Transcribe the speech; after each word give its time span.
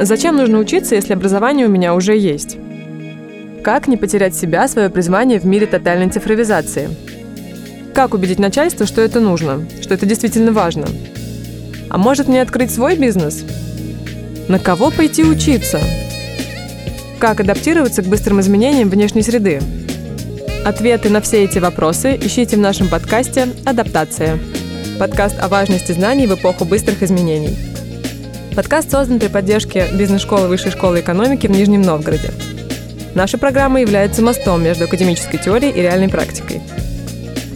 Зачем 0.00 0.36
нужно 0.36 0.58
учиться, 0.58 0.94
если 0.94 1.12
образование 1.12 1.66
у 1.66 1.70
меня 1.70 1.94
уже 1.94 2.16
есть? 2.16 2.56
Как 3.62 3.86
не 3.86 3.96
потерять 3.96 4.34
себя, 4.34 4.66
свое 4.66 4.90
призвание 4.90 5.38
в 5.38 5.44
мире 5.44 5.66
тотальной 5.66 6.10
цифровизации? 6.10 6.88
Как 7.94 8.12
убедить 8.12 8.40
начальство, 8.40 8.86
что 8.86 9.00
это 9.00 9.20
нужно, 9.20 9.66
что 9.80 9.94
это 9.94 10.04
действительно 10.04 10.52
важно? 10.52 10.86
А 11.88 11.96
может 11.96 12.26
мне 12.26 12.42
открыть 12.42 12.72
свой 12.72 12.96
бизнес? 12.96 13.44
На 14.48 14.58
кого 14.58 14.90
пойти 14.90 15.22
учиться? 15.22 15.80
Как 17.20 17.40
адаптироваться 17.40 18.02
к 18.02 18.06
быстрым 18.06 18.40
изменениям 18.40 18.90
внешней 18.90 19.22
среды? 19.22 19.60
Ответы 20.64 21.08
на 21.08 21.20
все 21.20 21.44
эти 21.44 21.58
вопросы 21.58 22.18
ищите 22.20 22.56
в 22.56 22.60
нашем 22.60 22.88
подкасте 22.88 23.48
«Адаптация». 23.64 24.38
Подкаст 24.98 25.36
о 25.40 25.48
важности 25.48 25.92
знаний 25.92 26.26
в 26.26 26.34
эпоху 26.34 26.64
быстрых 26.64 27.02
изменений. 27.02 27.73
Подкаст 28.54 28.92
создан 28.92 29.18
при 29.18 29.26
поддержке 29.26 29.88
бизнес-школы 29.94 30.46
Высшей 30.46 30.70
школы 30.70 31.00
экономики 31.00 31.48
в 31.48 31.50
Нижнем 31.50 31.82
Новгороде. 31.82 32.30
Наша 33.12 33.36
программа 33.36 33.80
является 33.80 34.22
мостом 34.22 34.62
между 34.62 34.84
академической 34.84 35.38
теорией 35.38 35.72
и 35.72 35.82
реальной 35.82 36.08
практикой. 36.08 36.62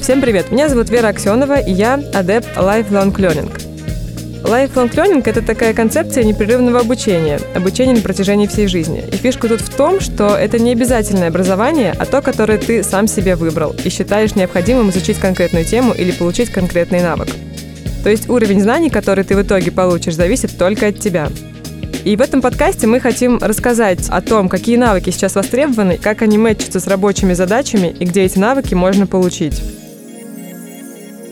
Всем 0.00 0.20
привет! 0.20 0.50
Меня 0.50 0.68
зовут 0.68 0.90
Вера 0.90 1.08
Аксенова, 1.08 1.60
и 1.60 1.70
я 1.70 2.00
адепт 2.12 2.48
Lifelong 2.56 3.14
Learning. 3.14 3.48
Lifelong 4.42 4.92
Learning– 4.92 5.22
это 5.24 5.40
такая 5.40 5.72
концепция 5.72 6.24
непрерывного 6.24 6.80
обучения, 6.80 7.38
обучения 7.54 7.94
на 7.94 8.00
протяжении 8.00 8.48
всей 8.48 8.66
жизни. 8.66 9.04
И 9.12 9.16
фишка 9.16 9.46
тут 9.46 9.60
в 9.60 9.72
том, 9.72 10.00
что 10.00 10.36
это 10.36 10.58
не 10.58 10.72
обязательное 10.72 11.28
образование, 11.28 11.94
а 11.96 12.06
то, 12.06 12.22
которое 12.22 12.58
ты 12.58 12.82
сам 12.82 13.06
себе 13.06 13.36
выбрал 13.36 13.72
и 13.84 13.88
считаешь 13.88 14.34
необходимым 14.34 14.90
изучить 14.90 15.18
конкретную 15.18 15.64
тему 15.64 15.92
или 15.92 16.10
получить 16.10 16.50
конкретный 16.50 17.02
навык. 17.02 17.28
То 18.02 18.10
есть 18.10 18.28
уровень 18.28 18.60
знаний, 18.60 18.90
который 18.90 19.24
ты 19.24 19.36
в 19.36 19.42
итоге 19.42 19.70
получишь, 19.70 20.14
зависит 20.14 20.56
только 20.56 20.88
от 20.88 20.98
тебя. 20.98 21.28
И 22.04 22.16
в 22.16 22.20
этом 22.20 22.40
подкасте 22.40 22.86
мы 22.86 23.00
хотим 23.00 23.38
рассказать 23.38 24.08
о 24.08 24.20
том, 24.22 24.48
какие 24.48 24.76
навыки 24.76 25.10
сейчас 25.10 25.34
востребованы, 25.34 25.98
как 25.98 26.22
они 26.22 26.38
мэчатся 26.38 26.80
с 26.80 26.86
рабочими 26.86 27.34
задачами 27.34 27.94
и 27.98 28.04
где 28.04 28.22
эти 28.22 28.38
навыки 28.38 28.74
можно 28.74 29.06
получить. 29.06 29.62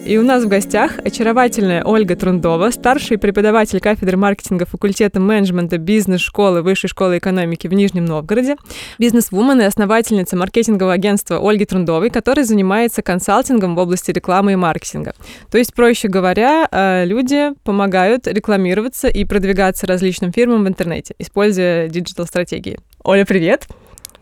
И 0.06 0.18
у 0.18 0.22
нас 0.22 0.44
в 0.44 0.48
гостях 0.48 1.00
очаровательная 1.04 1.82
Ольга 1.82 2.14
Трундова, 2.14 2.70
старший 2.70 3.18
преподаватель 3.18 3.80
кафедры 3.80 4.16
маркетинга 4.16 4.64
факультета 4.64 5.18
менеджмента 5.18 5.78
бизнес-школы 5.78 6.62
Высшей 6.62 6.88
школы 6.88 7.18
экономики 7.18 7.66
в 7.66 7.72
Нижнем 7.72 8.04
Новгороде, 8.04 8.54
бизнес-вумен 9.00 9.60
и 9.62 9.64
основательница 9.64 10.36
маркетингового 10.36 10.94
агентства 10.94 11.40
Ольги 11.40 11.64
Трундовой, 11.64 12.10
которая 12.10 12.44
занимается 12.44 13.02
консалтингом 13.02 13.74
в 13.74 13.80
области 13.80 14.12
рекламы 14.12 14.52
и 14.52 14.56
маркетинга. 14.56 15.12
То 15.50 15.58
есть, 15.58 15.74
проще 15.74 16.06
говоря, 16.06 16.68
э, 16.70 17.04
люди 17.04 17.50
помогают 17.64 18.28
рекламироваться 18.28 19.08
и 19.08 19.24
продвигаться 19.24 19.88
различным 19.88 20.32
фирмам 20.32 20.62
в 20.62 20.68
интернете, 20.68 21.16
используя 21.18 21.88
диджитал-стратегии. 21.88 22.78
Оля, 23.02 23.24
привет! 23.24 23.66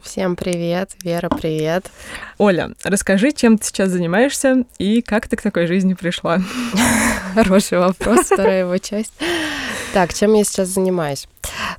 Всем 0.04 0.36
привет, 0.36 0.90
Вера, 1.02 1.30
привет. 1.30 1.90
Оля, 2.36 2.72
расскажи, 2.84 3.32
чем 3.32 3.56
ты 3.56 3.66
сейчас 3.66 3.88
занимаешься 3.88 4.64
и 4.78 5.00
как 5.00 5.28
ты 5.28 5.36
к 5.36 5.42
такой 5.42 5.66
жизни 5.66 5.94
пришла? 5.94 6.40
Хороший 7.34 7.78
вопрос, 7.78 8.26
вторая 8.26 8.60
его 8.60 8.76
часть. 8.76 9.14
Так, 9.94 10.12
чем 10.12 10.34
я 10.34 10.44
сейчас 10.44 10.68
занимаюсь? 10.68 11.26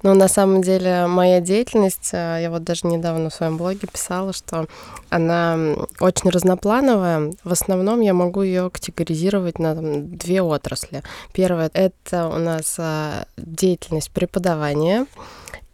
Ну, 0.02 0.16
на 0.16 0.28
самом 0.28 0.64
деле, 0.64 1.06
моя 1.06 1.40
деятельность, 1.40 2.09
э, 2.14 2.40
я 2.42 2.50
вот 2.50 2.64
даже 2.64 2.88
недавно 2.88 3.30
в 3.30 3.34
своем 3.34 3.58
блоге 3.58 3.88
писала, 3.92 4.34
что 4.34 4.68
она 5.09 5.58
очень 6.00 6.30
разноплановая. 6.30 7.31
В 7.44 7.52
основном 7.52 8.02
я 8.02 8.14
могу 8.14 8.42
ее 8.42 8.70
категоризировать 8.72 9.59
на 9.59 9.76
там, 9.76 10.18
две 10.18 10.42
отрасли. 10.42 11.03
Первое— 11.31 11.70
это 11.73 12.28
у 12.28 12.40
нас 12.40 12.76
э, 12.80 13.26
деятельность 13.38 14.12
преподавания, 14.12 15.06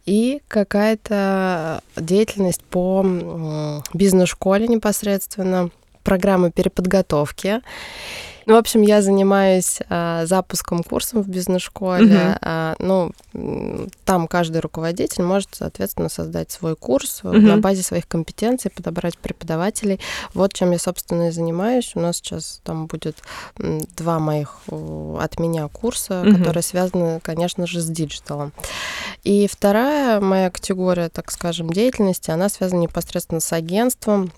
и 0.06 0.42
какая-то 0.48 1.82
деятельность 1.96 2.62
по 2.64 3.04
бизнес-школе 3.94 4.68
непосредственно, 4.68 5.70
программы 6.02 6.50
переподготовки. 6.50 7.60
Ну, 8.46 8.54
в 8.54 8.56
общем, 8.56 8.82
я 8.82 9.02
занимаюсь 9.02 9.78
а, 9.88 10.26
запуском 10.26 10.82
курсов 10.82 11.24
в 11.24 11.28
бизнес-школе. 11.28 12.06
Uh-huh. 12.06 12.38
А, 12.40 12.74
ну, 12.78 13.12
там 14.04 14.26
каждый 14.26 14.60
руководитель 14.60 15.22
может, 15.22 15.50
соответственно, 15.52 16.08
создать 16.08 16.50
свой 16.50 16.76
курс 16.76 17.20
uh-huh. 17.22 17.38
на 17.38 17.56
базе 17.58 17.82
своих 17.82 18.08
компетенций, 18.08 18.70
подобрать 18.70 19.18
преподавателей. 19.18 20.00
Вот 20.34 20.52
чем 20.52 20.72
я, 20.72 20.78
собственно, 20.78 21.28
и 21.28 21.30
занимаюсь. 21.30 21.92
У 21.94 22.00
нас 22.00 22.16
сейчас 22.16 22.60
там 22.64 22.86
будет 22.86 23.18
два 23.96 24.18
моих 24.18 24.58
от 24.68 25.38
меня 25.38 25.68
курса, 25.68 26.22
uh-huh. 26.24 26.38
которые 26.38 26.62
связаны, 26.62 27.20
конечно 27.20 27.66
же, 27.66 27.80
с 27.80 27.86
digital 27.86 28.32
ом. 28.32 28.52
И 29.24 29.46
вторая 29.46 30.20
моя 30.20 30.50
категория, 30.50 31.08
так 31.08 31.30
скажем, 31.30 31.70
деятельности, 31.70 32.30
она 32.30 32.48
связана 32.48 32.80
непосредственно 32.80 33.40
с 33.40 33.52
агентством 33.52 34.32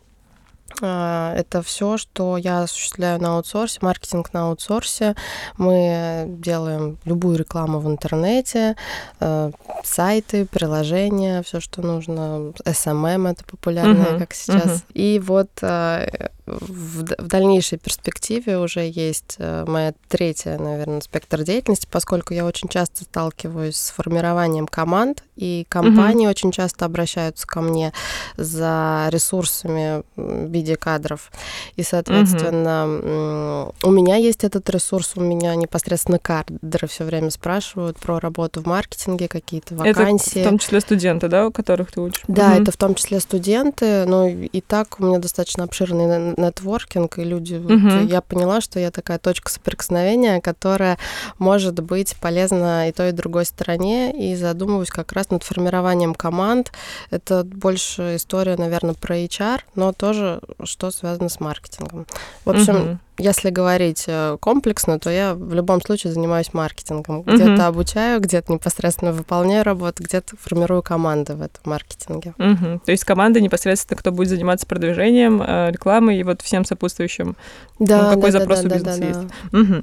это 0.80 1.62
все, 1.62 1.96
что 1.96 2.36
я 2.36 2.62
осуществляю 2.62 3.20
на 3.20 3.36
аутсорсе, 3.36 3.78
маркетинг 3.82 4.32
на 4.32 4.48
аутсорсе. 4.48 5.14
Мы 5.56 6.26
делаем 6.28 6.98
любую 7.04 7.38
рекламу 7.38 7.80
в 7.80 7.88
интернете, 7.88 8.76
э, 9.20 9.50
сайты, 9.82 10.46
приложения, 10.46 11.42
все, 11.42 11.60
что 11.60 11.82
нужно. 11.82 12.52
SMM 12.64 13.30
это 13.30 13.44
популярное, 13.44 14.12
uh-huh, 14.12 14.18
как 14.18 14.34
сейчас. 14.34 14.66
Uh-huh. 14.66 14.92
И 14.94 15.18
вот 15.24 15.50
э, 15.62 16.28
в, 16.46 17.02
в 17.02 17.26
дальнейшей 17.26 17.78
перспективе 17.78 18.58
уже 18.58 18.88
есть 18.88 19.36
э, 19.38 19.64
моя 19.66 19.94
третья, 20.08 20.58
наверное, 20.58 21.00
спектр 21.00 21.42
деятельности, 21.42 21.88
поскольку 21.90 22.34
я 22.34 22.44
очень 22.44 22.68
часто 22.68 23.04
сталкиваюсь 23.04 23.76
с 23.76 23.90
формированием 23.90 24.66
команд, 24.66 25.24
и 25.36 25.66
компании 25.68 26.26
mm-hmm. 26.26 26.30
очень 26.30 26.52
часто 26.52 26.84
обращаются 26.84 27.46
ко 27.46 27.60
мне 27.60 27.92
за 28.36 29.08
ресурсами 29.10 30.02
в 30.16 30.50
виде 30.50 30.76
кадров. 30.76 31.30
И, 31.76 31.82
соответственно, 31.82 32.86
mm-hmm. 32.86 33.74
у 33.82 33.90
меня 33.90 34.16
есть 34.16 34.44
этот 34.44 34.68
ресурс, 34.70 35.12
у 35.16 35.20
меня 35.20 35.54
непосредственно 35.54 36.18
кадры 36.18 36.86
все 36.86 37.04
время 37.04 37.30
спрашивают 37.30 37.98
про 37.98 38.20
работу 38.20 38.62
в 38.62 38.66
маркетинге, 38.66 39.28
какие-то 39.28 39.74
вакансии. 39.74 40.40
Это 40.40 40.48
в 40.48 40.50
том 40.50 40.58
числе 40.58 40.80
студенты, 40.80 41.28
да, 41.28 41.48
у 41.48 41.52
которых 41.52 41.92
ты 41.92 42.00
учишь? 42.00 42.24
Да, 42.28 42.56
mm-hmm. 42.56 42.62
это 42.62 42.72
в 42.72 42.76
том 42.76 42.94
числе 42.94 43.20
студенты, 43.20 44.04
но 44.04 44.26
и 44.26 44.60
так 44.60 45.00
у 45.00 45.04
меня 45.04 45.18
достаточно 45.18 45.64
обширный 45.64 46.34
нетворкинг, 46.36 47.18
и 47.18 47.24
люди... 47.24 47.54
Угу. 47.54 47.78
Вот, 47.78 48.10
я 48.10 48.20
поняла, 48.20 48.60
что 48.60 48.78
я 48.78 48.90
такая 48.90 49.18
точка 49.18 49.50
соприкосновения, 49.50 50.40
которая 50.40 50.98
может 51.38 51.80
быть 51.80 52.16
полезна 52.20 52.88
и 52.88 52.92
той, 52.92 53.10
и 53.10 53.12
другой 53.12 53.44
стороне, 53.44 54.12
и 54.12 54.36
задумываюсь 54.36 54.90
как 54.90 55.12
раз 55.12 55.23
над 55.30 55.42
формированием 55.42 56.14
команд. 56.14 56.72
Это 57.10 57.44
больше 57.44 58.16
история, 58.16 58.56
наверное, 58.56 58.94
про 58.94 59.16
HR, 59.16 59.60
но 59.74 59.92
тоже 59.92 60.40
что 60.64 60.90
связано 60.90 61.28
с 61.28 61.40
маркетингом. 61.40 62.06
В 62.44 62.50
общем, 62.50 62.76
угу. 62.76 62.98
Если 63.16 63.50
говорить 63.50 64.04
э, 64.08 64.36
комплексно, 64.40 64.98
то 64.98 65.08
я 65.08 65.34
в 65.34 65.54
любом 65.54 65.80
случае 65.80 66.12
занимаюсь 66.12 66.52
маркетингом. 66.52 67.20
Угу. 67.20 67.30
Где-то 67.30 67.68
обучаю, 67.68 68.20
где-то 68.20 68.52
непосредственно 68.52 69.12
выполняю 69.12 69.62
работу, 69.62 70.02
где-то 70.02 70.36
формирую 70.36 70.82
команды 70.82 71.34
в 71.34 71.42
этом 71.42 71.60
маркетинге. 71.64 72.34
Угу. 72.38 72.80
То 72.84 72.90
есть 72.90 73.04
команда 73.04 73.40
непосредственно, 73.40 73.96
кто 73.96 74.10
будет 74.10 74.30
заниматься 74.30 74.66
продвижением, 74.66 75.40
э, 75.40 75.70
рекламой 75.70 76.18
и 76.18 76.24
вот 76.24 76.42
всем 76.42 76.64
сопутствующим. 76.64 77.36
Да, 77.78 78.02
ну, 78.02 78.16
какой 78.16 78.32
да, 78.32 78.40
запрос 78.40 78.60
да, 78.60 78.66
у 78.66 78.72
бизнеса 78.72 78.98
да, 78.98 79.06
есть. 79.06 79.20
Да. 79.52 79.58
Угу. 79.60 79.82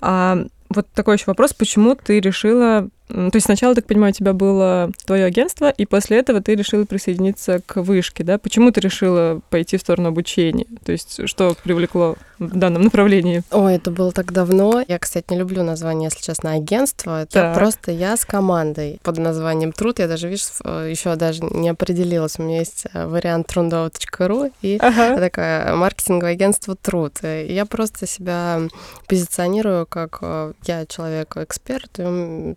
А, 0.00 0.38
вот 0.68 0.88
такой 0.92 1.16
еще 1.16 1.24
вопрос, 1.28 1.54
почему 1.54 1.94
ты 1.94 2.18
решила 2.18 2.88
то 3.08 3.30
есть 3.34 3.46
сначала, 3.46 3.74
так 3.74 3.86
понимаю, 3.86 4.10
у 4.10 4.14
тебя 4.14 4.32
было 4.32 4.90
твое 5.04 5.24
агентство, 5.24 5.70
и 5.70 5.86
после 5.86 6.18
этого 6.18 6.40
ты 6.40 6.54
решила 6.54 6.84
присоединиться 6.84 7.60
к 7.64 7.80
вышке, 7.80 8.24
да? 8.24 8.38
Почему 8.38 8.72
ты 8.72 8.80
решила 8.80 9.40
пойти 9.48 9.76
в 9.76 9.80
сторону 9.80 10.08
обучения? 10.08 10.66
То 10.84 10.92
есть 10.92 11.28
что 11.28 11.56
привлекло 11.62 12.16
в 12.38 12.56
данном 12.56 12.82
направлении? 12.82 13.42
Ой, 13.50 13.76
это 13.76 13.90
было 13.90 14.12
так 14.12 14.32
давно. 14.32 14.82
Я, 14.86 14.98
кстати, 14.98 15.26
не 15.30 15.38
люблю 15.38 15.62
название, 15.62 16.10
если 16.12 16.24
честно, 16.24 16.52
агентство. 16.52 17.22
Это 17.22 17.32
так. 17.32 17.54
просто 17.54 17.92
я 17.92 18.16
с 18.16 18.24
командой 18.24 18.98
под 19.02 19.18
названием 19.18 19.72
Труд. 19.72 19.98
Я 19.98 20.08
даже, 20.08 20.28
видишь, 20.28 20.48
еще 20.64 21.14
даже 21.16 21.44
не 21.44 21.68
определилась. 21.68 22.38
У 22.38 22.42
меня 22.42 22.58
есть 22.58 22.86
э, 22.92 23.06
вариант 23.06 23.46
трудова.ру 23.46 24.50
и 24.62 24.78
ага. 24.80 25.16
такое 25.20 25.74
маркетинговое 25.74 26.32
агентство 26.32 26.74
Труд. 26.76 27.12
И 27.22 27.52
я 27.52 27.66
просто 27.66 28.06
себя 28.06 28.60
позиционирую 29.06 29.86
как 29.86 30.18
э, 30.20 30.52
я 30.64 30.86
человек-эксперт, 30.86 31.92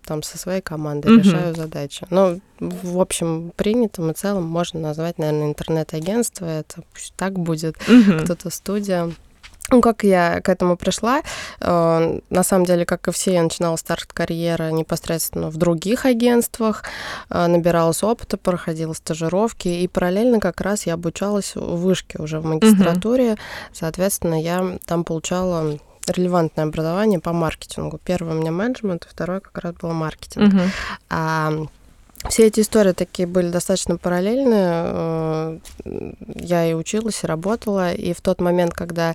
там 0.04 0.22
со 0.22 0.38
своей 0.40 0.60
командой 0.60 1.12
угу. 1.12 1.22
решаю 1.22 1.54
задачи. 1.54 2.06
Но, 2.10 2.38
в 2.58 3.00
общем, 3.00 3.52
принятым 3.56 4.10
и 4.10 4.14
целом 4.14 4.44
можно 4.44 4.80
назвать, 4.80 5.18
наверное, 5.18 5.48
интернет-агентство. 5.48 6.46
Это 6.46 6.82
пусть 6.92 7.14
так 7.16 7.38
будет, 7.38 7.76
угу. 7.88 8.24
кто-то 8.24 8.50
студия. 8.50 9.10
Ну, 9.70 9.80
как 9.80 10.02
я 10.02 10.40
к 10.40 10.48
этому 10.48 10.76
пришла? 10.76 11.22
Э, 11.60 12.18
на 12.28 12.42
самом 12.42 12.66
деле, 12.66 12.84
как 12.84 13.06
и 13.06 13.12
все, 13.12 13.34
я 13.34 13.42
начинала 13.42 13.76
старт 13.76 14.12
карьеры 14.12 14.72
непосредственно 14.72 15.48
в 15.48 15.56
других 15.56 16.06
агентствах, 16.06 16.82
э, 17.30 17.46
набиралась 17.46 18.02
опыта, 18.02 18.36
проходила 18.36 18.94
стажировки, 18.94 19.68
и 19.68 19.86
параллельно 19.86 20.40
как 20.40 20.60
раз 20.60 20.86
я 20.86 20.94
обучалась 20.94 21.54
в 21.54 21.76
вышке 21.76 22.18
уже 22.18 22.40
в 22.40 22.46
магистратуре. 22.46 23.32
Угу. 23.32 23.38
Соответственно, 23.72 24.42
я 24.42 24.78
там 24.86 25.04
получала 25.04 25.78
релевантное 26.10 26.64
образование 26.66 27.20
по 27.20 27.32
маркетингу. 27.32 27.98
Первое 28.04 28.34
у 28.34 28.38
меня 28.38 28.52
менеджмент, 28.52 29.06
второе 29.08 29.40
как 29.40 29.58
раз 29.58 29.74
было 29.74 29.92
маркетинг. 29.92 30.54
Uh-huh. 30.54 30.68
А 31.10 31.52
все 32.28 32.46
эти 32.46 32.60
истории 32.60 32.92
такие 32.92 33.26
были 33.26 33.48
достаточно 33.48 33.96
параллельные. 33.96 34.82
Э, 34.84 35.58
я 36.34 36.66
и 36.66 36.74
училась, 36.74 37.24
и 37.24 37.26
работала. 37.26 37.92
И 37.92 38.12
в 38.12 38.20
тот 38.20 38.40
момент, 38.40 38.74
когда 38.74 39.14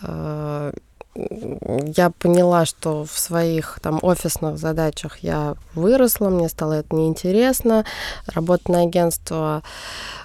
э, 0.00 0.72
я 1.14 2.10
поняла, 2.10 2.64
что 2.64 3.04
в 3.04 3.18
своих 3.18 3.78
там 3.82 3.98
офисных 4.02 4.58
задачах 4.58 5.18
я 5.18 5.56
выросла, 5.74 6.28
мне 6.28 6.48
стало 6.48 6.74
это 6.74 6.94
неинтересно, 6.94 7.84
работать 8.26 8.68
на 8.68 8.82
агентство. 8.82 9.62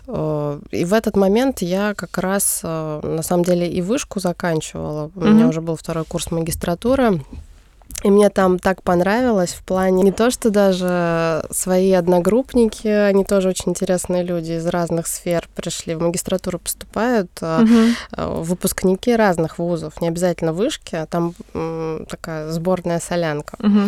Э, 0.08 0.60
и 0.72 0.86
в 0.86 0.94
этот 0.94 1.16
момент 1.16 1.62
я 1.62 1.94
как 1.96 2.18
раз, 2.18 2.62
на 2.64 3.22
самом 3.24 3.44
деле, 3.44 3.68
и 3.68 3.82
вышку 3.82 4.20
заканчивала. 4.20 5.12
У 5.16 5.20
mm-hmm. 5.20 5.30
меня 5.30 5.48
уже 5.48 5.62
был 5.62 5.76
второй 5.76 6.06
курс 6.06 6.32
магистратуры. 6.32 7.22
И 8.04 8.12
мне 8.12 8.30
там 8.30 8.60
так 8.60 8.84
понравилось 8.84 9.54
в 9.54 9.64
плане 9.64 10.04
не 10.04 10.12
то, 10.12 10.30
что 10.30 10.50
даже 10.50 11.46
свои 11.52 11.92
одногруппники, 11.94 12.88
они 12.88 13.24
тоже 13.24 13.50
очень 13.50 13.72
интересные 13.72 14.24
люди 14.24 14.54
из 14.54 14.68
разных 14.68 15.08
сфер 15.08 15.48
пришли 15.56 15.96
в 15.96 16.02
магистратуру 16.02 16.60
поступают, 16.60 17.32
угу. 17.42 18.42
выпускники 18.44 19.16
разных 19.16 19.58
вузов, 19.58 20.02
не 20.02 20.10
обязательно 20.10 20.54
вышки, 20.54 20.96
а 20.96 21.06
там 21.06 21.34
такая 22.10 22.52
сборная 22.52 23.00
солянка. 23.00 23.58
Угу. 23.60 23.80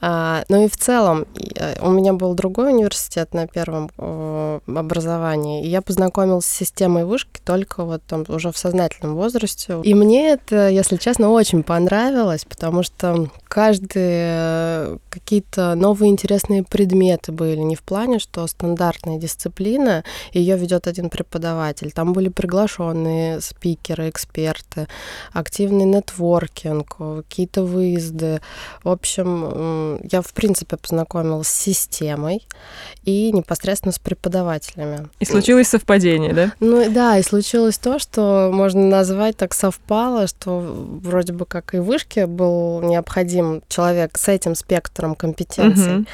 А, 0.00 0.44
ну 0.48 0.64
и 0.64 0.68
в 0.68 0.76
целом 0.76 1.26
э, 1.56 1.74
у 1.80 1.90
меня 1.90 2.12
был 2.12 2.34
другой 2.34 2.72
университет 2.72 3.34
на 3.34 3.48
первом 3.48 3.90
образовании, 4.66 5.64
и 5.64 5.68
я 5.68 5.82
познакомилась 5.82 6.44
с 6.44 6.54
системой 6.54 7.04
вышки 7.04 7.40
только 7.44 7.82
вот 7.82 8.02
там 8.06 8.24
уже 8.28 8.52
в 8.52 8.58
сознательном 8.58 9.16
возрасте. 9.16 9.80
И 9.82 9.94
мне 9.94 10.30
это, 10.30 10.68
если 10.68 10.96
честно, 10.96 11.30
очень 11.30 11.64
понравилось, 11.64 12.44
потому 12.44 12.82
что 12.82 13.28
каждые 13.48 14.98
какие-то 15.08 15.74
новые 15.74 16.10
интересные 16.10 16.62
предметы 16.62 17.32
были. 17.32 17.56
Не 17.56 17.74
в 17.74 17.82
плане, 17.82 18.18
что 18.18 18.46
стандартная 18.46 19.18
дисциплина, 19.18 20.04
ее 20.32 20.56
ведет 20.56 20.86
один 20.86 21.10
преподаватель. 21.10 21.90
Там 21.92 22.12
были 22.12 22.28
приглашенные 22.28 23.40
спикеры, 23.40 24.10
эксперты, 24.10 24.88
активный 25.32 25.84
нетворкинг, 25.84 26.96
какие-то 26.96 27.64
выезды. 27.64 28.40
В 28.84 28.90
общем, 28.90 29.98
я, 30.10 30.22
в 30.22 30.32
принципе, 30.32 30.76
познакомилась 30.76 31.48
с 31.48 31.58
системой 31.58 32.46
и 33.04 33.32
непосредственно 33.32 33.92
с 33.92 33.98
преподавателями. 33.98 35.08
И 35.18 35.24
случилось 35.24 35.68
совпадение, 35.68 36.32
да? 36.32 36.52
Ну 36.60 36.90
да, 36.90 37.18
и 37.18 37.22
случилось 37.22 37.78
то, 37.78 37.98
что 37.98 38.50
можно 38.52 38.86
назвать 38.86 39.36
так 39.36 39.54
совпало, 39.54 40.26
что 40.26 40.60
вроде 40.60 41.32
бы 41.32 41.46
как 41.46 41.74
и 41.74 41.78
вышки 41.78 42.24
был 42.24 42.80
необходим 42.82 43.37
необходим 43.38 43.62
человек 43.68 44.18
с 44.18 44.28
этим 44.28 44.54
спектром 44.54 45.14
компетенций. 45.14 45.98
Угу. 45.98 46.04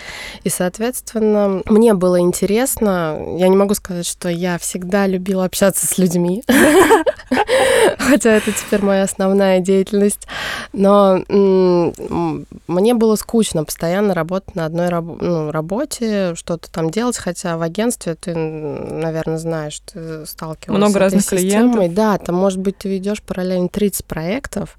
И, 0.45 0.49
соответственно, 0.49 1.63
мне 1.67 1.95
было 1.95 2.21
интересно. 2.21 3.19
Я 3.37 3.49
не 3.49 3.57
могу 3.57 3.75
сказать, 3.75 4.07
что 4.07 4.29
я 4.29 4.59
всегда 4.59 5.07
любила 5.07 5.45
общаться 5.45 5.87
с 5.87 5.99
людьми, 5.99 6.43
хотя 7.99 8.33
это 8.33 8.53
теперь 8.53 8.83
моя 8.83 9.05
основная 9.05 9.61
деятельность. 9.61 10.27
Но 10.73 11.23
мне 11.29 12.95
было 12.95 13.17
скучно 13.17 13.65
постоянно 13.65 14.15
работать 14.15 14.55
на 14.55 14.67
одной 14.67 14.91
ну, 14.91 15.51
работе, 15.51 16.35
что-то 16.35 16.71
там 16.71 16.91
делать, 16.91 17.17
хотя 17.17 17.57
в 17.57 17.63
агентстве 17.63 18.15
ты, 18.15 18.35
наверное, 18.35 19.39
знаешь, 19.39 19.81
ты 19.81 20.27
сталкивался 20.27 20.79
Много 20.79 20.99
разных 20.99 21.27
клиентов. 21.27 21.95
Да, 21.95 22.19
там, 22.19 22.37
может 22.37 22.59
быть, 22.59 22.79
ты 22.79 22.89
ведешь 22.89 23.23
параллельно 23.23 23.69
30 23.69 24.05
проектов, 24.05 24.77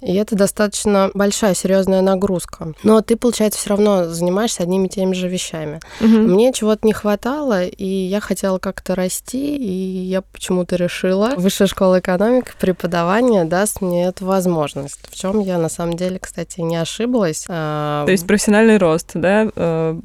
и 0.00 0.14
это 0.14 0.36
достаточно 0.36 1.10
большая 1.14 1.54
серьезная 1.64 2.02
нагрузка. 2.02 2.74
Но 2.82 3.00
ты, 3.00 3.16
получается, 3.16 3.58
все 3.58 3.70
равно 3.70 4.04
занимаешься 4.04 4.62
одними 4.62 4.86
и 4.86 4.90
теми 4.90 5.14
же 5.14 5.28
вещами. 5.28 5.80
Угу. 6.00 6.08
Мне 6.08 6.52
чего-то 6.52 6.86
не 6.86 6.92
хватало, 6.92 7.64
и 7.64 7.86
я 7.86 8.20
хотела 8.20 8.58
как-то 8.58 8.94
расти, 8.94 9.56
и 9.56 9.72
я 10.04 10.20
почему-то 10.20 10.76
решила, 10.76 11.32
высшая 11.36 11.66
школа 11.66 12.00
экономики, 12.00 12.50
преподавание 12.60 13.44
даст 13.44 13.80
мне 13.80 14.04
эту 14.04 14.26
возможность. 14.26 15.00
В 15.08 15.14
чем 15.14 15.40
я 15.40 15.56
на 15.56 15.70
самом 15.70 15.96
деле, 15.96 16.18
кстати, 16.18 16.60
не 16.60 16.76
ошиблась. 16.76 17.46
А, 17.48 18.04
То 18.04 18.12
есть 18.12 18.26
профессиональный 18.26 18.76
рост, 18.76 19.12
да, 19.14 19.48
э, 19.56 20.00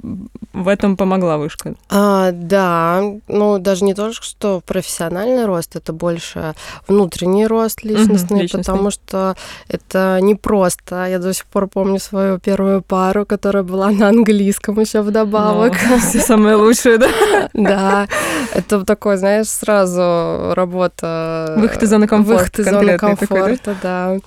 в 0.59 0.67
этом 0.67 0.97
помогла 0.97 1.37
вышка? 1.37 1.75
А, 1.89 2.31
да, 2.31 3.01
ну 3.27 3.59
даже 3.59 3.85
не 3.85 3.93
то, 3.93 4.11
что 4.13 4.61
профессиональный 4.65 5.45
рост, 5.45 5.75
это 5.75 5.93
больше 5.93 6.53
внутренний 6.87 7.47
рост 7.47 7.83
личностный, 7.83 8.37
угу, 8.37 8.43
личностный. 8.43 8.73
потому 8.73 8.91
что 8.91 9.35
это 9.67 10.19
не 10.21 10.35
просто. 10.35 11.07
Я 11.07 11.19
до 11.19 11.33
сих 11.33 11.45
пор 11.45 11.67
помню 11.67 11.99
свою 11.99 12.39
первую 12.39 12.81
пару, 12.81 13.25
которая 13.25 13.63
была 13.63 13.91
на 13.91 14.09
английском 14.09 14.79
еще 14.79 15.01
вдобавок. 15.01 15.73
Ну, 15.89 15.99
все 15.99 16.19
самое 16.19 16.55
лучшее, 16.55 16.97
да? 16.97 17.09
Да, 17.53 18.07
это 18.53 18.85
такой, 18.85 19.17
знаешь, 19.17 19.47
сразу 19.47 20.53
работа... 20.55 21.55
Выход 21.57 21.83
из 21.83 21.89
зоны 21.89 22.07
комфорта. 22.07 22.43
Выход 22.43 22.59
из 22.59 22.65
зоны 22.65 22.97
комфорта, 22.97 23.75
да. 23.81 24.17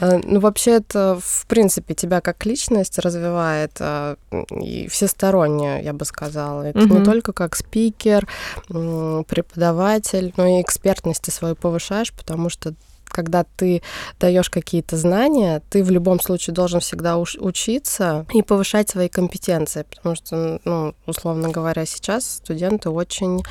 Э, 0.00 0.20
ну, 0.24 0.40
вообще 0.40 0.72
это, 0.72 1.18
в 1.22 1.46
принципе, 1.46 1.94
тебя 1.94 2.20
как 2.20 2.44
личность 2.46 2.98
развивает 2.98 3.72
э, 3.80 4.16
и 4.60 4.88
всесторонне, 4.88 5.71
я 5.80 5.92
бы 5.92 6.04
сказала. 6.04 6.62
Это 6.62 6.80
не 6.80 7.04
только 7.04 7.32
как 7.32 7.56
спикер, 7.56 8.28
преподаватель, 8.68 10.32
но 10.36 10.46
и 10.46 10.62
экспертности 10.62 11.30
свою 11.30 11.54
повышаешь, 11.56 12.12
потому 12.12 12.48
что 12.48 12.74
когда 13.12 13.44
ты 13.56 13.82
даешь 14.18 14.50
какие-то 14.50 14.96
знания, 14.96 15.62
ты 15.70 15.84
в 15.84 15.90
любом 15.90 16.20
случае 16.20 16.54
должен 16.54 16.80
всегда 16.80 17.18
учиться 17.18 18.26
и 18.32 18.42
повышать 18.42 18.88
свои 18.88 19.08
компетенции, 19.08 19.84
потому 19.88 20.16
что, 20.16 20.60
ну, 20.64 20.94
условно 21.06 21.50
говоря, 21.50 21.86
сейчас 21.86 22.28
студенты 22.28 22.90
очень 22.90 23.42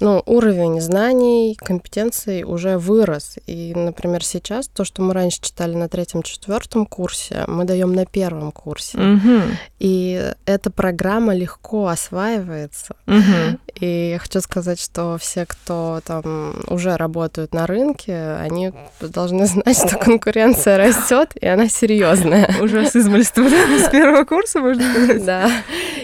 ну, 0.00 0.22
уровень 0.26 0.80
знаний, 0.80 1.56
компетенций 1.56 2.44
уже 2.44 2.78
вырос. 2.78 3.36
И, 3.46 3.72
например, 3.74 4.24
сейчас 4.24 4.68
то, 4.68 4.84
что 4.84 5.02
мы 5.02 5.12
раньше 5.12 5.40
читали 5.40 5.74
на 5.74 5.88
третьем-четвертом 5.88 6.86
курсе, 6.86 7.44
мы 7.48 7.64
даем 7.64 7.92
на 7.92 8.06
первом 8.06 8.52
курсе. 8.52 8.98
Угу. 8.98 9.42
И 9.80 10.32
эта 10.46 10.70
программа 10.70 11.34
легко 11.34 11.88
осваивается. 11.88 12.94
Угу. 13.06 13.58
И 13.80 14.10
я 14.10 14.18
хочу 14.18 14.40
сказать, 14.40 14.80
что 14.80 15.16
все, 15.18 15.46
кто 15.46 16.00
там 16.04 16.54
уже 16.68 16.96
работают 16.96 17.52
на 17.52 17.66
рынке, 17.66 18.36
они 18.40 18.72
должны 19.00 19.46
знать, 19.46 19.76
что 19.76 19.96
конкуренция 19.96 20.76
растет, 20.76 21.32
и 21.40 21.46
она 21.46 21.68
серьезная. 21.68 22.54
Уже 22.60 22.86
с 22.86 22.96
измольства, 22.96 23.42
с 23.48 23.88
первого 23.90 24.24
курса, 24.24 24.60
можно 24.60 24.82
сказать. 24.92 25.24
Да. 25.24 25.50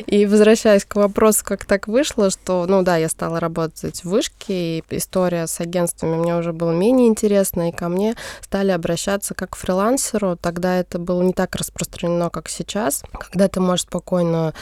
И 0.06 0.26
возвращаясь 0.26 0.84
к 0.84 0.94
вопросу, 0.96 1.44
как 1.44 1.64
так 1.64 1.88
вышло, 1.88 2.30
что, 2.30 2.66
ну 2.66 2.82
да, 2.82 2.96
я 2.96 3.08
стала 3.08 3.40
работать 3.40 4.00
в 4.02 4.10
вышке, 4.10 4.78
и 4.78 4.84
история 4.90 5.46
с 5.46 5.60
агентствами 5.60 6.16
мне 6.16 6.37
уже 6.37 6.52
была 6.52 6.72
менее 6.72 7.08
интересна, 7.08 7.68
и 7.68 7.72
ко 7.72 7.88
мне 7.88 8.14
стали 8.40 8.70
обращаться 8.70 9.34
как 9.34 9.50
к 9.50 9.56
фрилансеру. 9.56 10.37
Тогда 10.37 10.78
это 10.78 10.98
было 10.98 11.22
не 11.22 11.32
так 11.32 11.54
распространено, 11.56 12.30
как 12.30 12.48
сейчас, 12.48 13.02
когда 13.12 13.48
ты 13.48 13.60
можешь 13.60 13.82
спокойно 13.82 14.54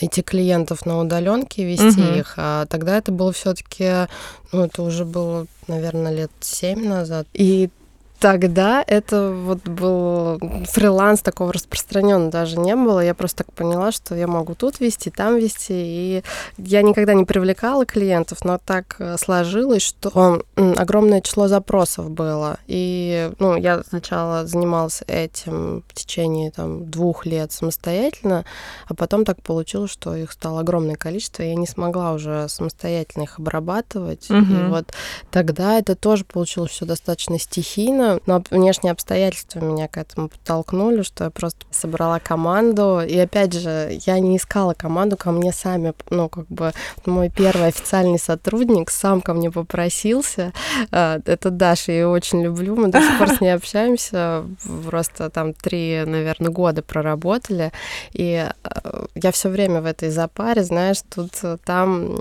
найти 0.00 0.22
клиентов 0.22 0.86
на 0.86 1.00
удаленке, 1.00 1.64
вести 1.64 2.00
угу. 2.00 2.18
их, 2.18 2.34
а 2.36 2.66
тогда 2.66 2.96
это 2.96 3.12
было 3.12 3.32
все-таки, 3.32 4.08
ну, 4.52 4.64
это 4.64 4.82
уже 4.82 5.04
было, 5.04 5.46
наверное, 5.70 6.12
лет 6.12 6.30
семь 6.40 6.86
назад. 6.86 7.26
И 7.32 7.70
Тогда 8.20 8.84
это 8.86 9.32
вот 9.32 9.66
был 9.66 10.38
фриланс 10.66 11.22
такого 11.22 11.54
распространенного 11.54 12.30
даже 12.30 12.58
не 12.58 12.76
было. 12.76 13.00
Я 13.00 13.14
просто 13.14 13.44
так 13.44 13.52
поняла, 13.54 13.92
что 13.92 14.14
я 14.14 14.26
могу 14.26 14.54
тут 14.54 14.78
вести, 14.78 15.10
там 15.10 15.38
вести. 15.38 15.72
И 15.72 16.22
я 16.58 16.82
никогда 16.82 17.14
не 17.14 17.24
привлекала 17.24 17.86
клиентов, 17.86 18.44
но 18.44 18.58
так 18.58 18.96
э, 18.98 19.16
сложилось, 19.16 19.82
что 19.82 20.42
огромное 20.54 21.22
число 21.22 21.48
запросов 21.48 22.10
было. 22.10 22.58
И 22.66 23.32
ну, 23.38 23.56
я 23.56 23.82
сначала 23.88 24.46
занималась 24.46 25.02
этим 25.06 25.82
в 25.88 25.94
течение 25.94 26.50
там, 26.50 26.90
двух 26.90 27.24
лет 27.24 27.52
самостоятельно, 27.52 28.44
а 28.86 28.94
потом 28.94 29.24
так 29.24 29.40
получилось, 29.42 29.90
что 29.90 30.14
их 30.14 30.32
стало 30.32 30.60
огромное 30.60 30.96
количество, 30.96 31.42
и 31.42 31.48
я 31.48 31.54
не 31.54 31.66
смогла 31.66 32.12
уже 32.12 32.50
самостоятельно 32.50 33.22
их 33.22 33.38
обрабатывать. 33.38 34.30
Угу. 34.30 34.38
И 34.38 34.68
вот 34.68 34.92
тогда 35.30 35.78
это 35.78 35.96
тоже 35.96 36.26
получилось 36.26 36.72
все 36.72 36.84
достаточно 36.84 37.38
стихийно 37.38 38.09
но 38.26 38.42
внешние 38.50 38.92
обстоятельства 38.92 39.60
меня 39.60 39.88
к 39.88 39.96
этому 39.96 40.28
подтолкнули, 40.28 41.02
что 41.02 41.24
я 41.24 41.30
просто 41.30 41.66
собрала 41.70 42.18
команду. 42.18 43.00
И 43.00 43.16
опять 43.18 43.52
же, 43.52 43.98
я 44.06 44.18
не 44.18 44.36
искала 44.36 44.74
команду, 44.74 45.16
ко 45.16 45.30
мне 45.30 45.52
сами, 45.52 45.94
ну, 46.10 46.28
как 46.28 46.46
бы 46.48 46.72
мой 47.06 47.30
первый 47.30 47.68
официальный 47.68 48.18
сотрудник 48.18 48.90
сам 48.90 49.20
ко 49.20 49.34
мне 49.34 49.50
попросился. 49.50 50.52
А, 50.90 51.20
это 51.24 51.50
Даша, 51.50 51.92
я 51.92 52.00
ее 52.00 52.08
очень 52.08 52.42
люблю, 52.42 52.76
мы 52.76 52.88
до 52.88 53.00
сих 53.00 53.18
пор 53.18 53.28
с 53.28 53.40
ней 53.40 53.54
общаемся, 53.54 54.44
просто 54.86 55.30
там 55.30 55.54
три, 55.54 56.02
наверное, 56.06 56.50
года 56.50 56.82
проработали. 56.82 57.72
И 58.12 58.48
а, 58.62 59.06
я 59.14 59.32
все 59.32 59.48
время 59.48 59.80
в 59.80 59.86
этой 59.86 60.10
запаре, 60.10 60.64
знаешь, 60.64 61.02
тут, 61.14 61.32
там, 61.64 62.16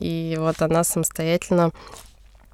и 0.00 0.36
вот 0.38 0.62
она 0.62 0.84
самостоятельно 0.84 1.72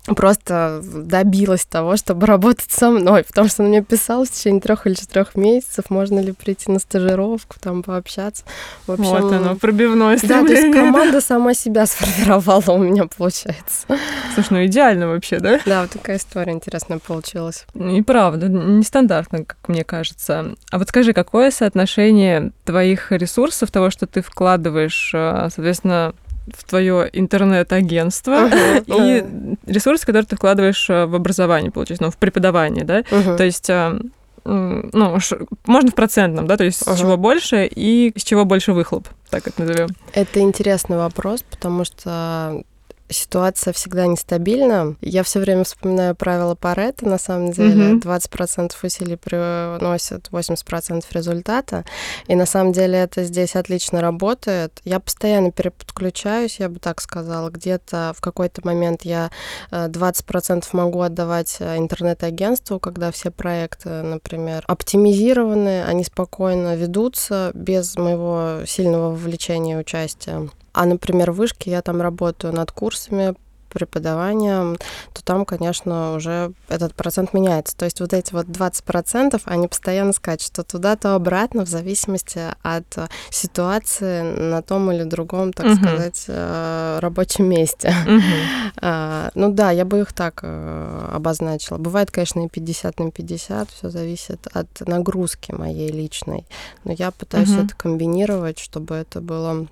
просто 0.07 0.83
добилась 0.83 1.65
того, 1.65 1.97
чтобы 1.97 2.27
работать 2.27 2.71
со 2.71 2.91
мной, 2.91 3.25
потому 3.25 3.49
что 3.49 3.63
он 3.63 3.71
мне 3.71 3.83
писал 3.83 4.25
в 4.25 4.31
течение 4.31 4.61
трех 4.61 4.87
или 4.87 4.95
четырех 4.95 5.35
месяцев, 5.35 5.87
можно 5.89 6.19
ли 6.21 6.33
прийти 6.33 6.71
на 6.71 6.79
стажировку, 6.79 7.57
там 7.59 7.83
пообщаться. 7.83 8.45
В 8.87 8.93
общем, 8.93 9.05
вот 9.05 9.33
оно, 9.33 9.57
пробивное 9.57 10.19
стремление. 10.19 10.49
Да, 10.49 10.55
то 10.55 10.67
есть 10.67 10.77
команда 10.77 11.21
сама 11.21 11.55
себя 11.55 11.87
сформировала 11.87 12.77
у 12.77 12.79
меня, 12.79 13.07
получается. 13.07 13.87
Слушай, 14.35 14.49
ну 14.51 14.67
идеально 14.67 15.09
вообще, 15.09 15.39
да? 15.39 15.61
Да, 15.65 15.83
вот 15.83 15.91
такая 15.91 16.19
история 16.19 16.53
интересная 16.53 16.99
получилась. 16.99 17.65
И 17.75 18.03
правда, 18.03 18.49
нестандартно, 18.49 19.45
как 19.45 19.69
мне 19.69 19.85
кажется. 19.85 20.55
А 20.71 20.79
вот 20.79 20.89
скажи, 20.89 21.15
какое 21.15 21.51
соотношение 21.51 22.53
твоих 22.65 23.11
ресурсов, 23.11 23.71
того, 23.71 23.91
что 23.91 24.07
ты 24.07 24.21
вкладываешь, 24.21 25.13
э, 25.15 25.49
соответственно, 25.55 26.15
в 26.53 26.65
твое 26.65 27.09
интернет-агентство 27.13 28.49
и 28.87 29.25
ресурсы, 29.67 30.07
которые 30.07 30.27
ты 30.27 30.37
вкладываешь 30.37 30.89
э, 30.91 31.07
в 31.07 31.15
образование, 31.15 31.71
получается, 31.71 32.05
ну, 32.05 32.11
в 32.11 32.17
преподавание, 32.17 32.85
да? 32.85 33.03
То 33.03 33.45
есть 33.45 33.71
э, 33.71 33.99
ну, 34.45 35.19
можно 35.67 35.91
в 35.91 35.95
процентном, 35.95 36.47
да, 36.47 36.57
то 36.57 36.65
есть 36.65 36.85
с 36.87 36.99
чего 36.99 37.17
больше 37.17 37.67
и 37.67 38.13
с 38.17 38.23
чего 38.23 38.45
больше 38.45 38.73
выхлоп, 38.73 39.09
так 39.31 39.47
это 39.47 39.63
назовем. 39.63 39.89
Это 40.13 40.41
интересный 40.41 40.99
вопрос, 40.99 41.43
потому 41.43 41.85
что 41.85 42.63
ситуация 43.09 43.73
всегда 43.73 44.07
нестабильна. 44.07 44.97
Я 45.01 45.23
все 45.23 45.41
время 45.41 45.65
вспоминаю 45.65 46.15
правила 46.15 46.55
Паретта, 46.55 47.07
на 47.07 47.19
самом 47.19 47.53
деле. 47.53 47.95
Mm-hmm. 47.95 48.03
20% 48.03 48.73
усилий 48.83 49.17
приносят 49.17 50.29
80% 50.31 51.05
результата. 51.11 51.85
И 52.27 52.35
на 52.35 52.47
самом 52.47 52.73
деле 52.73 52.99
это 52.99 53.25
здесь 53.25 53.57
отлично 53.57 54.01
работает. 54.01 54.81
Я 54.85 55.01
постоянно 55.01 55.53
переподключаюсь, 55.53 56.61
я 56.61 56.69
бы 56.69 56.79
так 56.79 57.01
сказала. 57.01 57.51
Где-то 57.51 58.13
в 58.17 58.21
какой-то 58.21 58.63
момент 58.65 59.03
я 59.03 59.31
20% 59.71 60.65
э, 60.65 60.77
могу 60.77 61.01
отдавать 61.01 61.57
э, 61.61 61.77
интернет-агентству, 61.77 62.79
когда 62.79 63.11
все 63.11 63.31
проекты, 63.31 64.03
например, 64.03 64.65
оптимизированы, 64.67 65.85
они 65.85 66.05
спокойно 66.05 66.75
ведутся 66.77 67.51
без 67.55 67.97
моего 67.97 68.61
сильного 68.67 69.11
вовлечения 69.11 69.77
и 69.77 69.81
участия. 69.81 70.49
А, 70.75 70.87
например, 70.87 71.31
в 71.31 71.37
вышке 71.37 71.71
я 71.71 71.83
там 71.83 72.03
работаю 72.03 72.53
над 72.53 72.71
курсами 72.73 73.35
преподавания, 73.75 74.77
то 75.13 75.25
там, 75.25 75.45
конечно, 75.45 76.15
уже 76.15 76.53
этот 76.69 76.95
процент 76.95 77.35
меняется. 77.35 77.77
То 77.77 77.85
есть 77.85 78.01
вот 78.01 78.13
эти 78.15 78.33
вот 78.33 78.47
20%, 78.47 79.43
они 79.45 79.69
постоянно 79.69 80.13
скачут 80.13 80.53
то 80.53 80.63
туда, 80.63 80.97
то 80.97 81.15
обратно, 81.15 81.67
в 81.67 81.69
зависимости 81.69 82.41
от 82.63 83.11
ситуации 83.31 84.23
на 84.23 84.63
том 84.63 84.91
или 84.93 85.03
другом, 85.03 85.53
так 85.53 85.67
uh-huh. 85.67 85.77
сказать, 85.77 86.25
э, 86.29 86.99
рабочем 87.01 87.47
месте. 87.47 87.93
Uh-huh. 88.07 89.31
ну 89.35 89.53
да, 89.53 89.73
я 89.73 89.85
бы 89.85 90.01
их 90.01 90.13
так 90.13 90.41
э, 90.43 91.09
обозначила. 91.13 91.79
Бывает, 91.79 92.11
конечно, 92.11 92.45
и 92.45 92.49
50 92.49 93.01
на 93.01 93.11
50, 93.11 93.71
все 93.71 93.91
зависит 93.91 94.47
от 94.53 94.69
нагрузки 94.87 95.53
моей 95.53 95.91
личной. 95.91 96.47
Но 96.85 96.93
я 96.93 97.11
пытаюсь 97.11 97.49
uh-huh. 97.49 97.65
это 97.65 97.75
комбинировать, 97.75 98.61
чтобы 98.61 98.95
это 98.95 99.21
было 99.21 99.67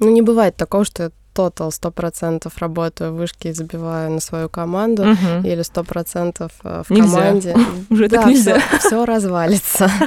ну, 0.00 0.10
не 0.10 0.22
бывает 0.22 0.56
такого, 0.56 0.84
что 0.84 1.12
тотал 1.34 1.72
сто 1.72 1.90
процентов 1.90 2.58
работаю 2.58 3.12
в 3.12 3.16
вышке 3.16 3.50
и 3.50 3.52
забиваю 3.52 4.10
на 4.10 4.20
свою 4.20 4.48
команду 4.48 5.02
угу. 5.02 5.46
или 5.46 5.62
сто 5.62 5.82
процентов 5.84 6.52
э, 6.62 6.82
в 6.86 6.90
нельзя. 6.90 7.04
команде. 7.04 7.56
Уже 7.90 8.08
да, 8.08 8.18
так 8.18 8.26
нельзя. 8.26 8.58
Все 8.78 9.04
развалится. 9.04 9.90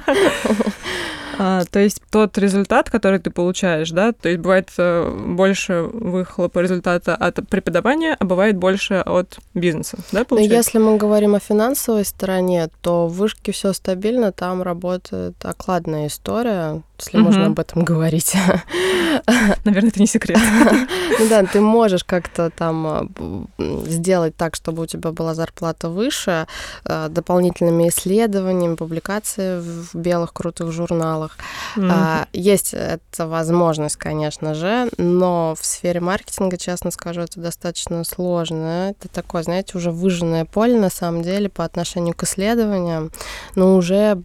А, 1.40 1.64
то 1.66 1.80
есть 1.80 2.02
тот 2.10 2.38
результат, 2.38 2.90
который 2.90 3.20
ты 3.20 3.30
получаешь, 3.30 3.92
да, 3.92 4.12
то 4.12 4.28
есть 4.30 4.42
бывает 4.42 4.70
э, 4.78 5.10
больше 5.10 5.84
выхлопа 5.94 6.60
результата 6.60 7.16
от 7.16 7.48
преподавания, 7.48 8.16
а 8.20 8.26
бывает 8.26 8.58
больше 8.58 8.96
от 8.96 9.38
бизнеса, 9.54 10.00
да, 10.12 10.26
получается? 10.26 10.58
Если 10.58 10.80
мы 10.80 10.98
говорим 10.98 11.36
о 11.36 11.40
финансовой 11.40 12.06
стороне, 12.06 12.70
то 12.82 13.08
в 13.08 13.14
вышке 13.14 13.52
все 13.52 13.74
стабильно, 13.74 14.32
там 14.32 14.64
работает 14.64 15.36
окладная 15.44 16.08
история, 16.08 16.82
если 16.98 17.18
угу. 17.18 17.26
можно 17.28 17.46
об 17.48 17.60
этом 17.60 17.84
говорить. 17.86 18.36
Наверное, 19.64 19.90
это 19.90 20.00
не 20.00 20.08
секрет. 20.08 20.40
Ну 21.20 21.28
да, 21.30 21.44
ты 21.44 21.62
можешь 21.62 22.04
как-то 22.04 22.50
там 22.50 23.10
э, 23.58 23.86
сделать 23.88 24.36
так, 24.36 24.56
чтобы 24.56 24.84
у 24.84 24.86
тебя 24.86 25.12
была 25.12 25.34
зарплата 25.34 25.90
выше, 25.90 26.48
э, 26.86 27.08
дополнительными 27.10 27.90
исследованиями, 27.90 28.76
публикации 28.76 29.60
в 29.60 29.96
белых 29.96 30.34
крутых 30.34 30.72
журналах. 30.72 31.38
Mm-hmm. 31.76 32.28
Есть 32.34 32.74
эта 32.74 33.28
возможность, 33.28 33.96
конечно 33.96 34.54
же, 34.54 34.90
но 34.98 35.56
в 35.60 35.66
сфере 35.66 36.00
маркетинга, 36.00 36.58
честно 36.58 36.92
скажу, 36.92 37.22
это 37.22 37.40
достаточно 37.40 38.04
сложно. 38.04 38.92
Это 38.92 39.08
такое, 39.08 39.44
знаете, 39.44 39.78
уже 39.78 39.92
выжженное 39.92 40.46
поле 40.46 40.80
на 40.80 40.90
самом 40.90 41.22
деле 41.22 41.50
по 41.50 41.64
отношению 41.64 42.14
к 42.16 42.24
исследованиям, 42.24 43.12
но 43.56 43.76
уже 43.76 44.22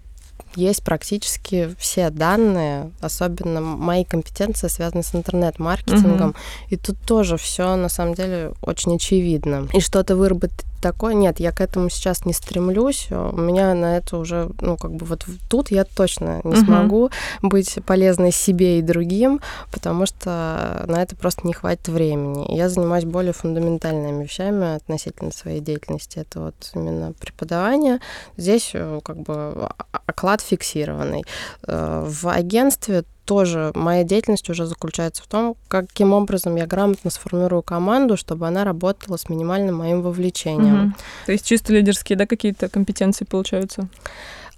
есть 0.55 0.83
практически 0.83 1.75
все 1.79 2.11
данные, 2.11 2.91
особенно 3.01 3.61
мои 3.61 4.05
компетенции 4.05 4.69
связаны 4.69 5.03
с 5.03 5.15
интернет-маркетингом. 5.15 6.31
Угу. 6.31 6.37
И 6.69 6.77
тут 6.77 6.99
тоже 7.07 7.37
все 7.37 7.75
на 7.77 7.89
самом 7.89 8.15
деле 8.15 8.53
очень 8.63 8.97
очевидно. 8.97 9.69
И 9.73 9.81
что-то 9.81 10.17
выработать 10.17 10.67
такое, 10.83 11.15
нет, 11.15 11.41
я 11.41 11.53
к 11.53 11.61
этому 11.61 11.89
сейчас 11.89 12.27
не 12.27 12.33
стремлюсь. 12.33 13.09
У 13.11 13.41
меня 13.41 13.73
на 13.73 13.97
это 13.97 14.19
уже, 14.19 14.51
ну, 14.61 14.77
как 14.77 14.93
бы 14.93 15.07
вот 15.07 15.25
тут 15.49 15.71
я 15.71 15.85
точно 15.85 16.41
не 16.45 16.55
угу. 16.55 16.65
смогу 16.65 17.11
быть 17.41 17.79
полезной 17.87 18.33
себе 18.33 18.81
и 18.81 18.83
другим, 18.83 19.41
потому 19.71 20.05
что 20.07 20.85
на 20.89 21.01
это 21.01 21.17
просто 21.17 21.47
не 21.47 21.55
хватит 21.55 21.89
времени. 21.89 22.53
Я 22.55 22.69
занимаюсь 22.69 23.05
более 23.05 23.33
фундаментальными 23.33 24.25
вещами 24.25 24.75
относительно 24.75 25.31
своей 25.31 25.61
деятельности. 25.61 26.19
Это 26.19 26.41
вот 26.41 26.55
именно 26.75 27.13
преподавание. 27.13 28.01
Здесь 28.37 28.73
э, 28.75 29.01
как 29.05 29.19
бы 29.19 29.69
оклад 30.07 30.32
фиксированный. 30.41 31.25
Э, 31.67 32.05
в 32.07 32.29
агентстве 32.29 33.05
тоже 33.25 33.71
моя 33.75 34.05
деятельность 34.05 34.49
уже 34.51 34.67
заключается 34.67 35.23
в 35.23 35.27
том, 35.27 35.57
каким 35.69 36.13
образом 36.13 36.57
я 36.57 36.67
грамотно 36.67 37.11
сформирую 37.11 37.63
команду, 37.63 38.17
чтобы 38.17 38.47
она 38.47 38.65
работала 38.65 39.17
с 39.17 39.29
минимальным 39.29 39.77
моим 39.77 40.03
вовлечением. 40.03 40.87
Угу. 40.87 40.95
То 41.27 41.33
есть 41.33 41.47
чисто 41.47 41.73
лидерские, 41.73 42.17
да, 42.17 42.27
какие-то 42.27 42.69
компетенции 42.69 43.25
получаются? 43.25 43.89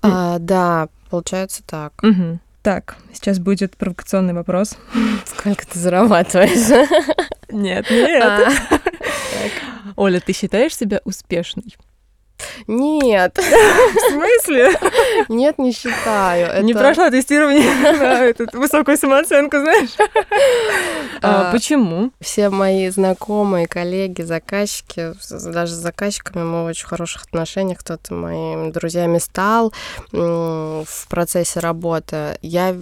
А, 0.03 0.39
да, 0.39 0.89
получается 1.11 1.63
так. 1.67 1.93
Угу. 2.03 2.39
Так, 2.63 2.97
сейчас 3.13 3.39
будет 3.39 3.77
провокационный 3.77 4.33
вопрос. 4.33 4.77
Сколько 5.27 5.67
ты 5.67 5.79
зарабатываешь? 5.79 6.89
Нет, 7.51 7.91
нет. 7.91 8.25
А. 8.25 8.51
Оля, 9.97 10.21
ты 10.21 10.33
считаешь 10.33 10.77
себя 10.77 11.01
успешной? 11.05 11.77
Нет. 12.67 13.37
В 13.37 14.13
смысле? 14.13 14.73
Нет, 15.29 15.59
не 15.59 15.73
считаю. 15.73 16.47
Это... 16.47 16.63
Не 16.63 16.75
прошла 16.75 17.11
тестирование 17.11 17.71
на 17.93 18.25
эту 18.25 18.47
высокую 18.53 18.97
самооценку, 18.97 19.59
знаешь? 19.59 19.91
А, 21.23 21.49
а, 21.49 21.53
почему? 21.53 22.11
Все 22.21 22.51
мои 22.51 22.89
знакомые, 22.91 23.67
коллеги, 23.67 24.23
заказчики, 24.23 25.15
даже 25.31 25.73
с 25.73 25.79
заказчиками 25.79 26.43
мы 26.43 26.65
в 26.65 26.67
очень 26.67 26.87
хороших 26.87 27.25
отношениях, 27.25 27.79
кто-то 27.79 28.15
моими 28.15 28.71
друзьями 28.71 29.19
стал 29.19 29.73
в 30.13 31.09
процессе 31.09 31.61
работы. 31.61 32.39
Я 32.43 32.77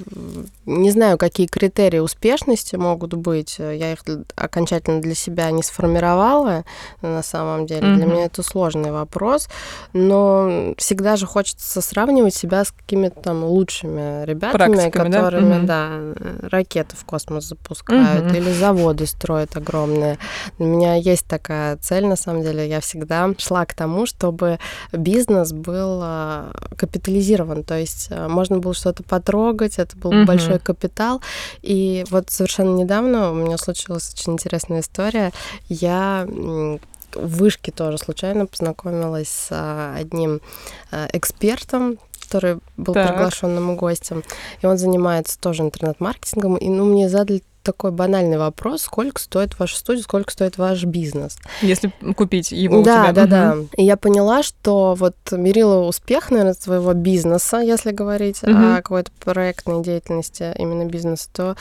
не 0.67 0.91
знаю, 0.91 1.19
какие 1.19 1.47
критерии 1.47 1.99
успешности 1.99 2.77
могут 2.77 3.15
быть. 3.15 3.59
Я 3.59 3.93
их 3.93 4.01
окончательно 4.37 5.01
для 5.01 5.15
себя 5.15 5.51
не 5.51 5.63
сформировала 5.63 6.65
на 7.01 7.23
самом 7.23 7.67
деле. 7.67 7.89
Mm-hmm. 7.89 7.97
Для 7.97 8.07
меня 8.07 8.25
это 8.25 8.43
сложный 8.43 8.93
вопрос 8.93 9.49
но 9.93 10.75
всегда 10.79 11.17
же 11.17 11.27
хочется 11.27 11.81
сравнивать 11.81 12.35
себя 12.35 12.65
с 12.65 12.73
какими-то 12.73 13.21
там 13.21 13.45
лучшими 13.45 14.25
ребятами, 14.25 14.91
которыми, 14.91 15.67
да, 15.67 15.91
да, 16.15 16.49
ракеты 16.49 16.97
в 16.97 17.05
космос 17.05 17.45
запускают 17.45 18.27
угу. 18.27 18.35
или 18.35 18.53
заводы 18.53 19.07
строят 19.07 19.57
огромные. 19.57 20.19
У 20.59 20.65
меня 20.65 20.95
есть 20.95 21.27
такая 21.27 21.77
цель, 21.77 22.07
на 22.07 22.17
самом 22.17 22.43
деле, 22.43 22.69
я 22.69 22.81
всегда 22.81 23.31
шла 23.39 23.65
к 23.67 23.75
тому, 23.75 24.07
чтобы 24.07 24.59
бизнес 24.93 25.53
был 25.53 26.03
капитализирован, 26.77 27.65
то 27.65 27.79
есть 27.79 28.11
можно 28.11 28.59
было 28.59 28.75
что-то 28.75 29.03
потрогать, 29.03 29.79
это 29.79 29.97
был 29.97 30.11
угу. 30.11 30.25
большой 30.25 30.52
капитал. 30.59 31.21
И 31.63 32.05
вот 32.11 32.31
совершенно 32.31 32.75
недавно 32.75 33.31
у 33.31 33.35
меня 33.35 33.59
случилась 33.59 34.13
очень 34.15 34.35
интересная 34.35 34.81
история. 34.81 35.33
Я 35.69 36.27
в 37.15 37.37
вышке 37.37 37.73
тоже 37.73 37.99
случайно 37.99 38.47
познакомилась 38.47 39.29
с 39.29 39.49
а, 39.51 39.97
одним 39.99 40.41
а, 40.91 41.09
экспертом, 41.13 41.99
который 42.21 42.59
был 42.77 42.95
так. 42.95 43.11
приглашенным 43.11 43.77
гостем, 43.77 44.23
и 44.63 44.67
он 44.67 44.79
занимается 44.79 45.39
тоже 45.39 45.63
интернет-маркетингом, 45.63 46.57
и 46.57 46.69
ну, 46.69 46.87
мне 46.87 47.09
задали 47.09 47.43
такой 47.63 47.93
банальный 47.93 48.39
вопрос, 48.39 48.83
сколько 48.83 49.21
стоит 49.21 49.59
ваша 49.59 49.77
студия, 49.77 50.03
сколько 50.03 50.31
стоит 50.31 50.59
ваш 50.59 50.85
бизнес. 50.85 51.39
Если 51.61 51.93
купить 52.17 52.53
его 52.53 52.83
да, 52.83 53.03
у 53.03 53.05
тебя. 53.05 53.13
Да, 53.13 53.27
да, 53.27 53.55
да. 53.55 53.65
И 53.77 53.85
я 53.85 53.97
поняла, 53.97 54.43
что 54.43 54.95
вот 54.95 55.17
мерила 55.31 55.87
успех, 55.87 56.31
наверное, 56.31 56.55
своего 56.55 56.93
бизнеса, 56.93 57.59
если 57.59 57.91
говорить 57.93 58.43
угу. 58.43 58.53
о 58.53 58.77
какой-то 58.77 59.11
проектной 59.25 59.83
деятельности 59.83 60.55
именно 60.59 60.85
бизнеса, 60.85 61.29
то 61.33 61.57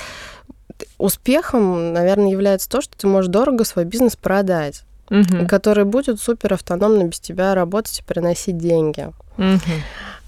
успехом, 0.98 1.94
наверное, 1.94 2.32
является 2.32 2.70
то, 2.70 2.82
что 2.82 2.98
ты 2.98 3.08
можешь 3.08 3.30
дорого 3.30 3.64
свой 3.64 3.86
бизнес 3.86 4.16
продать. 4.16 4.84
Мгм. 5.10 5.46
который 5.46 5.84
будет 5.84 6.22
супер 6.22 6.54
автономно 6.54 7.04
без 7.04 7.20
тебя 7.20 7.54
работать 7.54 8.00
и 8.00 8.04
приносить 8.04 8.58
деньги. 8.58 9.12
Мгм. 9.36 9.60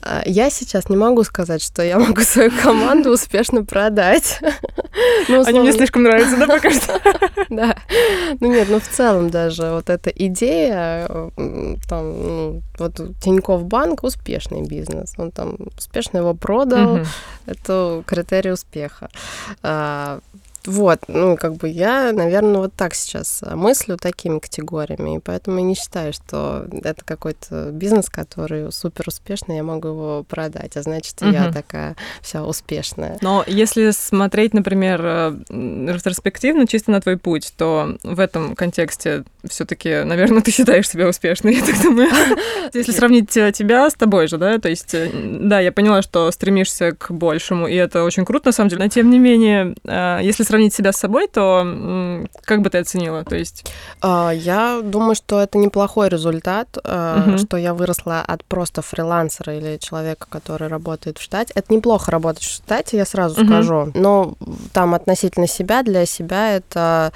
А, 0.06 0.22
Я 0.26 0.50
сейчас 0.50 0.90
не 0.90 0.98
могу 0.98 1.24
сказать, 1.24 1.62
что 1.64 1.82
я 1.82 1.98
могу 1.98 2.22
свою 2.22 2.52
команду 2.52 3.12
успешно 3.12 3.64
продать. 3.64 4.40
Ну, 5.28 5.44
Они 5.44 5.60
мне 5.60 5.72
слишком 5.72 6.04
нравятся, 6.04 6.38
да, 6.38 6.46
пока 6.46 6.70
что? 6.70 7.00
Да. 7.50 7.76
Ну 8.40 8.48
нет, 8.48 8.68
ну 8.70 8.80
в 8.80 8.88
целом 8.88 9.30
даже 9.30 9.72
вот 9.72 9.90
эта 9.90 10.10
идея, 10.12 11.08
там, 11.90 12.24
ну, 12.24 12.62
вот 12.78 13.00
Тинькофф 13.22 13.64
Банк 13.64 14.04
успешный 14.04 14.62
бизнес. 14.62 15.14
Он 15.18 15.32
там 15.32 15.58
успешно 15.78 16.20
его 16.20 16.34
продал, 16.36 17.00
это 17.48 18.04
критерий 18.06 18.52
успеха. 18.52 19.10
Вот, 20.66 21.00
ну, 21.08 21.36
как 21.38 21.56
бы 21.56 21.68
я, 21.68 22.12
наверное, 22.14 22.62
вот 22.62 22.74
так 22.74 22.94
сейчас 22.96 23.42
а, 23.44 23.56
мыслю 23.56 23.98
такими 23.98 24.40
категориями, 24.40 25.18
и 25.18 25.20
поэтому 25.20 25.58
я 25.58 25.64
не 25.64 25.76
считаю, 25.76 26.14
что 26.14 26.66
это 26.84 27.04
какой-то 27.04 27.70
бизнес, 27.72 28.10
который 28.10 28.72
супер 28.72 29.06
успешный, 29.08 29.58
я 29.58 29.64
могу 29.64 29.90
его 29.90 30.24
продать, 30.28 30.78
а 30.78 30.82
значит, 30.82 31.16
я 31.22 31.44
Мгм. 31.46 31.54
такая 31.54 31.96
вся 32.22 32.44
успешная. 32.44 33.18
Но 33.22 33.44
если 33.46 33.92
смотреть, 33.92 34.54
например, 34.54 35.02
э, 35.04 35.34
ретроспективно, 35.50 36.68
чисто 36.68 36.92
на 36.92 37.02
твой 37.02 37.18
путь, 37.18 37.54
то 37.58 37.98
в 38.04 38.20
этом 38.20 38.56
контексте 38.56 39.24
все 39.48 39.66
таки 39.66 40.04
наверное, 40.04 40.42
ты 40.42 40.52
считаешь 40.52 40.88
себя 40.90 41.08
успешной, 41.08 41.56
я 41.56 41.66
так 41.66 41.82
думаю. 41.82 42.10
Если 42.74 42.92
сравнить 42.92 43.36
э, 43.38 43.52
тебя 43.52 43.90
с 43.90 43.94
тобой 43.94 44.28
же, 44.28 44.38
да, 44.38 44.58
то 44.60 44.70
есть, 44.70 44.94
э, 44.94 45.10
да, 45.14 45.60
я 45.60 45.72
поняла, 45.72 46.02
что 46.02 46.32
стремишься 46.32 46.94
к 46.94 47.12
большему, 47.12 47.68
и 47.68 47.76
это 47.76 48.04
очень 48.04 48.26
круто, 48.26 48.48
на 48.48 48.52
самом 48.54 48.70
деле, 48.70 48.84
но 48.84 48.90
тем 48.90 49.10
не 49.10 49.20
менее, 49.20 49.76
э, 49.86 50.20
если 50.24 50.44
сравнить 50.54 50.74
себя 50.76 50.92
с 50.92 50.98
собой, 50.98 51.28
то 51.28 51.66
как 52.44 52.62
бы 52.62 52.70
ты 52.70 52.78
оценила? 52.78 53.24
То 53.26 53.36
есть, 53.36 53.66
А, 54.02 54.32
Я 54.32 54.82
думаю, 54.84 55.16
что 55.16 55.42
это 55.42 55.58
неплохой 55.58 56.10
результат, 56.10 56.78
Мгм. 56.84 57.38
что 57.40 57.58
я 57.58 57.74
выросла 57.74 58.22
от 58.22 58.44
просто 58.46 58.82
фрилансера 58.82 59.56
или 59.58 59.78
человека, 59.78 60.28
который 60.30 60.68
работает 60.68 61.18
в 61.18 61.22
штате. 61.22 61.54
Это 61.56 61.74
неплохо 61.74 62.12
работать 62.12 62.44
в 62.44 62.52
штате, 62.52 62.98
я 62.98 63.06
сразу 63.06 63.40
Мгм. 63.42 63.48
скажу. 63.48 63.92
Но 63.96 64.34
там 64.74 64.94
относительно 64.94 65.48
себя, 65.48 65.82
для 65.84 66.06
себя 66.06 66.52
это 66.56 67.12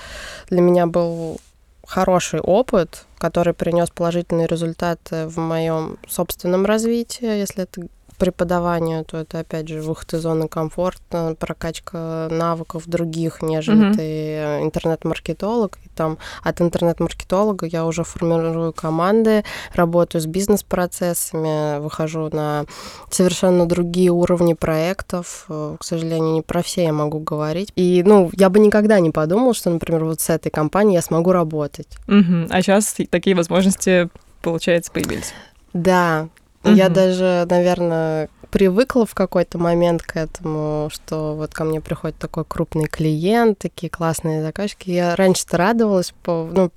для 0.49 0.61
меня 0.61 0.87
был 0.87 1.39
хороший 1.85 2.39
опыт, 2.39 3.05
который 3.19 3.53
принес 3.53 3.89
положительные 3.89 4.47
результаты 4.47 5.27
в 5.27 5.37
моем 5.37 5.97
собственном 6.07 6.65
развитии, 6.65 7.25
если 7.39 7.63
это 7.63 7.81
преподавание, 8.17 9.03
то 9.03 9.17
это 9.17 9.39
опять 9.39 9.67
же 9.67 9.81
выход 9.81 10.13
из 10.13 10.21
зоны 10.21 10.47
комфорта, 10.47 11.35
прокачка 11.39 12.27
навыков 12.29 12.83
других, 12.87 13.41
нежели 13.41 13.75
Мгм. 13.85 13.93
ты 13.93 14.37
интернет-маркетолог. 14.63 15.77
И 15.85 15.89
там 15.95 16.17
от 16.43 16.61
интернет-маркетолога 16.61 17.65
я 17.65 17.85
уже 17.85 18.03
формирую 18.03 18.73
команды, 18.73 19.43
работаю 19.73 20.21
с 20.21 20.25
бизнес-процессами, 20.25 21.79
выхожу 21.79 22.29
на 22.31 22.65
совершенно 23.09 23.65
другие 23.65 24.11
уровни 24.11 24.53
проектов. 24.53 25.45
К 25.47 25.83
сожалению, 25.83 26.33
не 26.33 26.41
про 26.41 26.61
все 26.61 26.83
я 26.83 26.93
могу 26.93 27.19
говорить. 27.19 27.71
И, 27.75 28.03
ну, 28.05 28.29
я 28.33 28.49
бы 28.49 28.59
никогда 28.59 28.99
не 28.99 29.11
подумала, 29.11 29.53
что, 29.53 29.69
например, 29.69 30.03
вот 30.05 30.19
с 30.21 30.29
этой 30.29 30.49
компанией 30.49 30.95
я 30.95 31.01
смогу 31.01 31.31
работать. 31.31 31.87
мгм, 32.07 32.47
а 32.49 32.61
сейчас 32.61 32.95
такие 33.09 33.35
возможности, 33.35 34.09
получается, 34.41 34.91
появились. 34.91 35.33
Да, 35.73 36.29
я 36.73 36.89
даже, 36.89 37.45
наверное, 37.49 38.29
привыкла 38.49 39.05
в 39.05 39.13
какой-то 39.13 39.57
момент 39.57 40.01
к 40.03 40.15
этому, 40.17 40.89
что 40.91 41.35
вот 41.35 41.53
ко 41.53 41.63
мне 41.63 41.81
приходит 41.81 42.17
такой 42.17 42.45
крупный 42.45 42.87
клиент, 42.87 43.59
такие 43.59 43.89
классные 43.89 44.41
заказчики. 44.41 44.89
Я 44.89 45.15
раньше-то 45.15 45.57
радовалась, 45.57 46.13
по, 46.23 46.49
ну, 46.51 46.71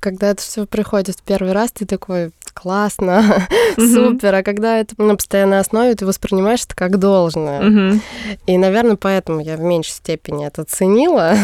когда 0.00 0.30
это 0.30 0.42
все 0.42 0.66
приходит 0.66 1.16
в 1.16 1.22
первый 1.22 1.52
раз, 1.52 1.70
ты 1.72 1.84
такой 1.86 2.30
классно, 2.52 3.46
супер, 3.76 4.34
а 4.34 4.42
когда 4.42 4.78
это 4.78 4.94
на 5.00 5.16
постоянной 5.16 5.58
основе, 5.60 5.94
ты 5.94 6.06
воспринимаешь 6.06 6.64
это 6.64 6.74
как 6.74 6.98
должное. 6.98 8.00
И, 8.46 8.56
наверное, 8.56 8.96
поэтому 8.96 9.40
я 9.40 9.56
в 9.56 9.60
меньшей 9.60 9.90
степени 9.92 10.46
это 10.46 10.64
ценила. 10.64 11.34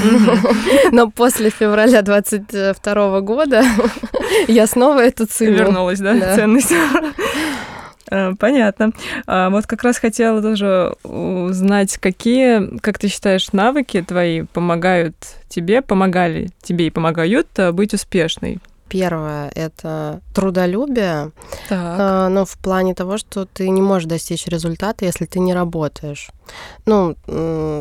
Но 0.92 1.10
после 1.10 1.50
февраля 1.50 2.02
22 2.02 3.20
года 3.20 3.62
я 4.48 4.66
снова 4.66 5.00
это 5.00 5.26
ценю. 5.26 5.52
Вернулась, 5.52 5.98
да, 5.98 6.14
Да. 6.14 6.34
ценность. 6.36 6.72
Э, 8.10 8.34
Понятно. 8.38 8.92
А 9.26 9.50
Вот 9.50 9.66
как 9.66 9.82
раз 9.82 9.98
хотела 9.98 10.42
тоже 10.42 10.94
узнать, 11.02 11.96
какие, 11.98 12.78
как 12.78 12.98
ты 12.98 13.08
считаешь, 13.08 13.52
навыки 13.52 14.02
твои 14.06 14.42
помогают 14.42 15.14
тебе, 15.48 15.82
помогали 15.82 16.50
тебе 16.62 16.86
и 16.88 16.90
помогают 16.90 17.46
э, 17.56 17.72
быть 17.72 17.94
успешной? 17.94 18.58
Первое— 18.88 19.52
это 19.54 20.20
трудолюбие, 20.34 21.30
Так. 21.68 21.78
а, 22.00 22.28
но 22.28 22.44
в 22.44 22.58
плане 22.58 22.92
того, 22.92 23.18
что 23.18 23.44
ты 23.44 23.68
не 23.68 23.80
можешь 23.80 24.08
достичь 24.08 24.48
результата, 24.48 25.04
если 25.04 25.26
ты 25.26 25.38
не 25.38 25.54
работаешь. 25.54 26.30
Ну, 26.86 27.16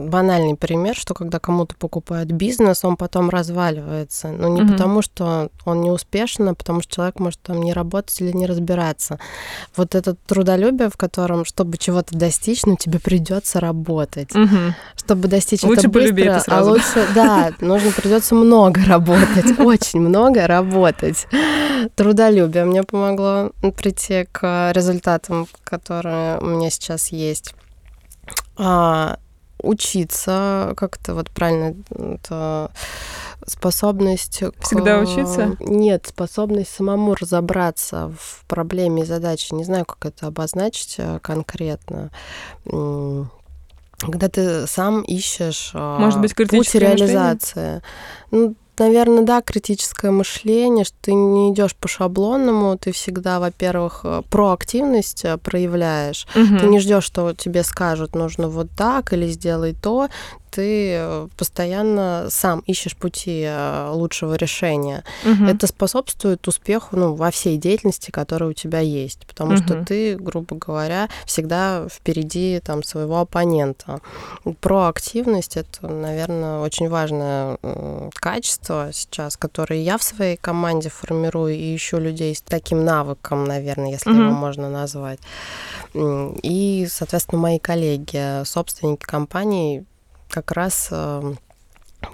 банальный 0.08 0.56
пример, 0.56 0.96
что 0.96 1.14
когда 1.14 1.40
кому-то 1.40 1.76
покупают 1.76 2.32
бизнес, 2.32 2.84
он 2.84 2.98
потом 2.98 3.30
разваливается. 3.30 4.30
Но 4.30 4.48
не 4.50 4.62
Мгм. 4.62 4.74
потому, 4.74 5.02
что 5.02 5.50
он 5.66 5.82
не 5.82 5.90
успешен, 5.92 6.50
а 6.50 6.54
потому 6.54 6.82
что 6.82 6.96
человек 6.96 7.20
может 7.20 7.40
там 7.42 7.62
не 7.62 7.74
работать 7.74 8.20
или 8.22 8.32
не 8.36 8.46
разбираться. 8.46 9.20
Вот 9.76 9.96
это 9.96 10.16
трудолюбие, 10.28 10.90
в 10.90 10.98
котором, 10.98 11.46
чтобы 11.46 11.78
чего-то 11.78 12.18
достичь, 12.18 12.66
ну, 12.66 12.76
тебе 12.76 13.00
придется 13.00 13.60
работать. 13.60 14.34
Мгм. 14.36 14.76
Чтобы 14.96 15.28
достичь 15.28 15.64
Лучше 15.64 15.82
это 15.82 15.90
быстро, 15.90 16.24
это 16.24 16.40
сразу. 16.42 16.70
а 16.70 16.74
лучше, 16.74 17.08
да, 17.16 17.52
нужно 17.62 17.92
придется 17.92 18.36
много 18.36 18.82
работать, 18.86 19.20
очень 19.60 20.02
много 20.02 20.46
работать. 20.48 21.28
Трудолюбие 21.96 22.66
мне 22.66 22.84
помогло 22.84 23.52
прийти 23.78 24.28
к 24.32 24.72
результатам, 24.74 25.48
которые 25.64 26.40
у 26.40 26.46
меня 26.46 26.70
сейчас 26.70 27.10
есть. 27.10 27.54
А, 28.60 29.18
учиться 29.62 30.74
как-то 30.78 31.14
вот 31.16 31.30
правильно 31.32 31.76
это 31.98 32.72
способность 33.48 34.40
к- 34.40 34.64
Всегда 34.66 35.00
учиться? 35.00 35.56
нет 35.60 36.06
способность 36.08 36.70
самому 36.74 37.16
разобраться 37.16 38.14
в 38.18 38.46
проблеме 38.48 39.04
и 39.04 39.06
задаче 39.06 39.56
не 39.56 39.64
знаю 39.64 39.86
как 39.86 40.06
это 40.06 40.28
обозначить 40.28 40.96
э, 40.98 41.20
конкретно 41.22 42.12
когда 44.02 44.30
ты 44.30 44.66
сам 44.68 45.02
ищешь 45.02 45.72
а, 45.74 46.00
Может 46.00 46.22
быть, 46.22 46.34
путь 46.36 46.48
критическое 46.48 46.80
мышление? 46.92 47.06
реализации 47.06 47.82
ну 48.32 48.56
Наверное, 48.80 49.24
да, 49.24 49.42
критическое 49.42 50.10
мышление, 50.10 50.86
что 50.86 50.96
ты 51.02 51.14
не 51.14 51.52
идешь 51.52 51.76
по 51.76 51.88
шаблонному, 51.88 52.78
ты 52.78 52.94
всегда, 52.94 53.40
во-первых, 53.40 54.02
э, 54.04 54.22
проактивность 54.30 55.26
э, 55.26 55.38
проявляешь. 55.38 56.26
Мгм. 56.34 56.60
Ты 56.60 56.66
не 56.68 56.80
ждешь, 56.80 57.04
что 57.04 57.34
тебе 57.34 57.64
скажут, 57.64 58.16
нужно 58.16 58.48
вот 58.48 58.68
так 58.78 59.12
или 59.12 59.28
сделай 59.28 59.74
то. 59.74 60.08
Ты 60.52 60.92
э, 60.94 61.28
постоянно 61.38 62.28
сам 62.30 62.60
ищешь 62.66 62.96
пути 62.96 63.44
э, 63.46 63.90
лучшего 63.92 64.36
решения. 64.36 65.04
Мгм. 65.24 65.48
Это 65.48 65.68
способствует 65.68 66.48
успеху 66.48 66.96
ну, 66.98 67.14
во 67.16 67.32
всей 67.32 67.58
деятельности, 67.58 68.12
которая 68.12 68.50
у 68.50 68.54
тебя 68.54 68.80
есть. 68.80 69.26
Потому 69.28 69.56
что 69.58 69.76
Мгм. 69.76 69.86
ты, 69.86 70.16
грубо 70.18 70.56
говоря, 70.56 71.10
всегда 71.26 71.88
впереди 71.90 72.60
там, 72.64 72.84
своего 72.84 73.20
оппонента. 73.20 74.00
Проактивность 74.62 75.58
это, 75.58 75.88
наверное, 75.88 76.60
очень 76.60 76.90
важное 76.90 77.58
м, 77.64 78.10
качество 78.14 78.90
сейчас, 78.94 79.38
которое 79.38 79.82
я 79.82 79.98
в 79.98 80.04
своей 80.04 80.38
команде 80.38 80.90
формирую 80.90 81.56
и 81.56 81.76
ищу 81.76 81.98
людей 82.00 82.36
с 82.36 82.42
таким 82.42 82.84
навыком, 82.86 83.46
наверное, 83.46 83.92
если 83.92 84.10
Мгм. 84.10 84.22
его 84.22 84.32
можно 84.32 84.70
назвать. 84.70 85.20
И, 85.94 86.88
соответственно, 86.90 87.42
мои 87.42 87.60
коллеги, 87.60 88.44
собственники 88.46 89.04
компаний 89.06 89.84
как 90.30 90.52
раз 90.52 90.88
э, 90.92 91.34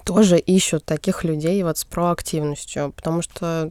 тоже 0.03 0.39
ищут 0.39 0.83
таких 0.85 1.23
людей 1.23 1.61
вот 1.63 1.77
с 1.77 1.85
проактивностью, 1.85 2.91
потому 2.95 3.21
что 3.21 3.69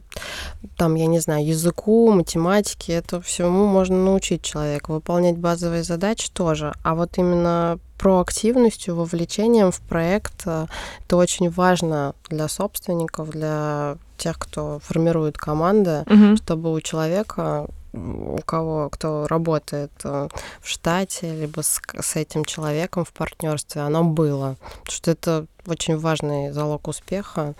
там, 0.77 0.95
я 0.95 1.07
не 1.07 1.19
знаю, 1.19 1.45
языку, 1.45 2.11
математике, 2.11 2.93
это 2.93 3.19
всему 3.21 3.65
можно 3.65 3.97
научить 3.97 4.41
человека. 4.41 4.91
Выполнять 4.91 5.37
базовые 5.37 5.83
задачи 5.83 6.29
тоже. 6.31 6.73
А 6.83 6.95
вот 6.95 7.17
именно 7.17 7.79
проактивностью, 7.97 8.95
вовлечением 8.95 9.71
в 9.71 9.79
проект 9.81 10.43
э, 10.45 10.67
это 11.05 11.17
очень 11.17 11.49
важно 11.49 12.13
для 12.29 12.47
собственников, 12.47 13.29
для 13.29 13.97
тех, 14.17 14.37
кто 14.39 14.79
формирует 14.83 15.37
команды, 15.37 16.03
Мгм. 16.07 16.37
чтобы 16.37 16.71
у 16.73 16.79
человека, 16.81 17.67
у 17.95 18.39
кого, 18.45 18.89
кто 18.89 19.27
работает 19.27 19.91
э, 20.03 20.27
в 20.59 20.67
штате, 20.67 21.33
либо 21.33 21.61
с, 21.61 21.81
с 21.99 22.15
этим 22.15 22.45
человеком 22.45 23.05
в 23.05 23.13
партнерстве, 23.13 23.81
оно 23.81 24.03
было. 24.03 24.57
Потому 24.83 24.91
что 24.91 25.11
это 25.11 25.45
очень 25.65 25.97
важный 25.97 26.51
залог 26.51 26.87
успеха. 26.87 27.55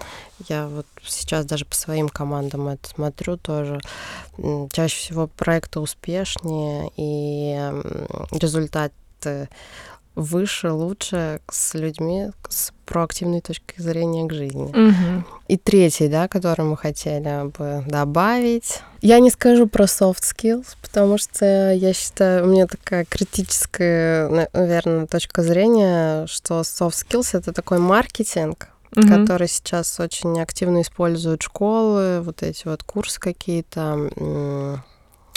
Я 0.47 0.67
вот 0.67 0.85
сейчас 1.03 1.45
даже 1.45 1.65
по 1.65 1.75
своим 1.75 2.09
командам 2.09 2.67
это 2.67 2.87
смотрю 2.89 3.37
тоже. 3.37 3.79
Чаще 4.71 4.97
всего 4.97 5.27
проекты 5.27 5.79
успешнее, 5.79 6.91
и 6.97 7.55
результаты 8.31 9.49
выше, 10.15 10.71
лучше 10.71 11.39
с 11.51 11.73
людьми 11.73 12.31
с 12.49 12.71
проактивной 12.85 13.41
точкой 13.41 13.81
зрения 13.81 14.25
к 14.27 14.33
жизни. 14.33 14.71
Мгм. 14.73 15.25
И 15.47 15.57
третий, 15.57 16.07
да, 16.07 16.27
который 16.27 16.65
мы 16.65 16.77
хотели 16.77 17.47
бы 17.49 17.83
добавить. 17.87 18.81
Я 19.01 19.19
не 19.19 19.29
скажу 19.29 19.67
про 19.67 19.85
soft 19.85 20.21
skills, 20.21 20.75
потому 20.81 21.17
что 21.17 21.71
я 21.73 21.93
считаю, 21.93 22.45
у 22.45 22.47
меня 22.47 22.67
такая 22.67 23.05
критическая, 23.05 24.49
наверное, 24.53 25.07
точка 25.07 25.43
зрения, 25.43 26.25
что 26.27 26.61
soft 26.61 26.93
skills 27.07 27.37
это 27.37 27.53
такой 27.53 27.79
маркетинг, 27.79 28.69
Мгм. 28.95 29.07
который 29.09 29.49
сейчас 29.49 29.99
очень 29.99 30.39
активно 30.41 30.81
используют 30.81 31.41
школы, 31.43 32.21
вот 32.21 32.43
эти 32.43 32.65
вот 32.65 32.83
курсы 32.83 33.19
какие-то. 33.19 34.09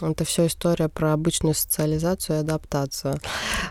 Это 0.01 0.25
все 0.25 0.47
история 0.47 0.89
про 0.89 1.13
обычную 1.13 1.55
социализацию 1.55 2.37
и 2.37 2.41
адаптацию. 2.41 3.19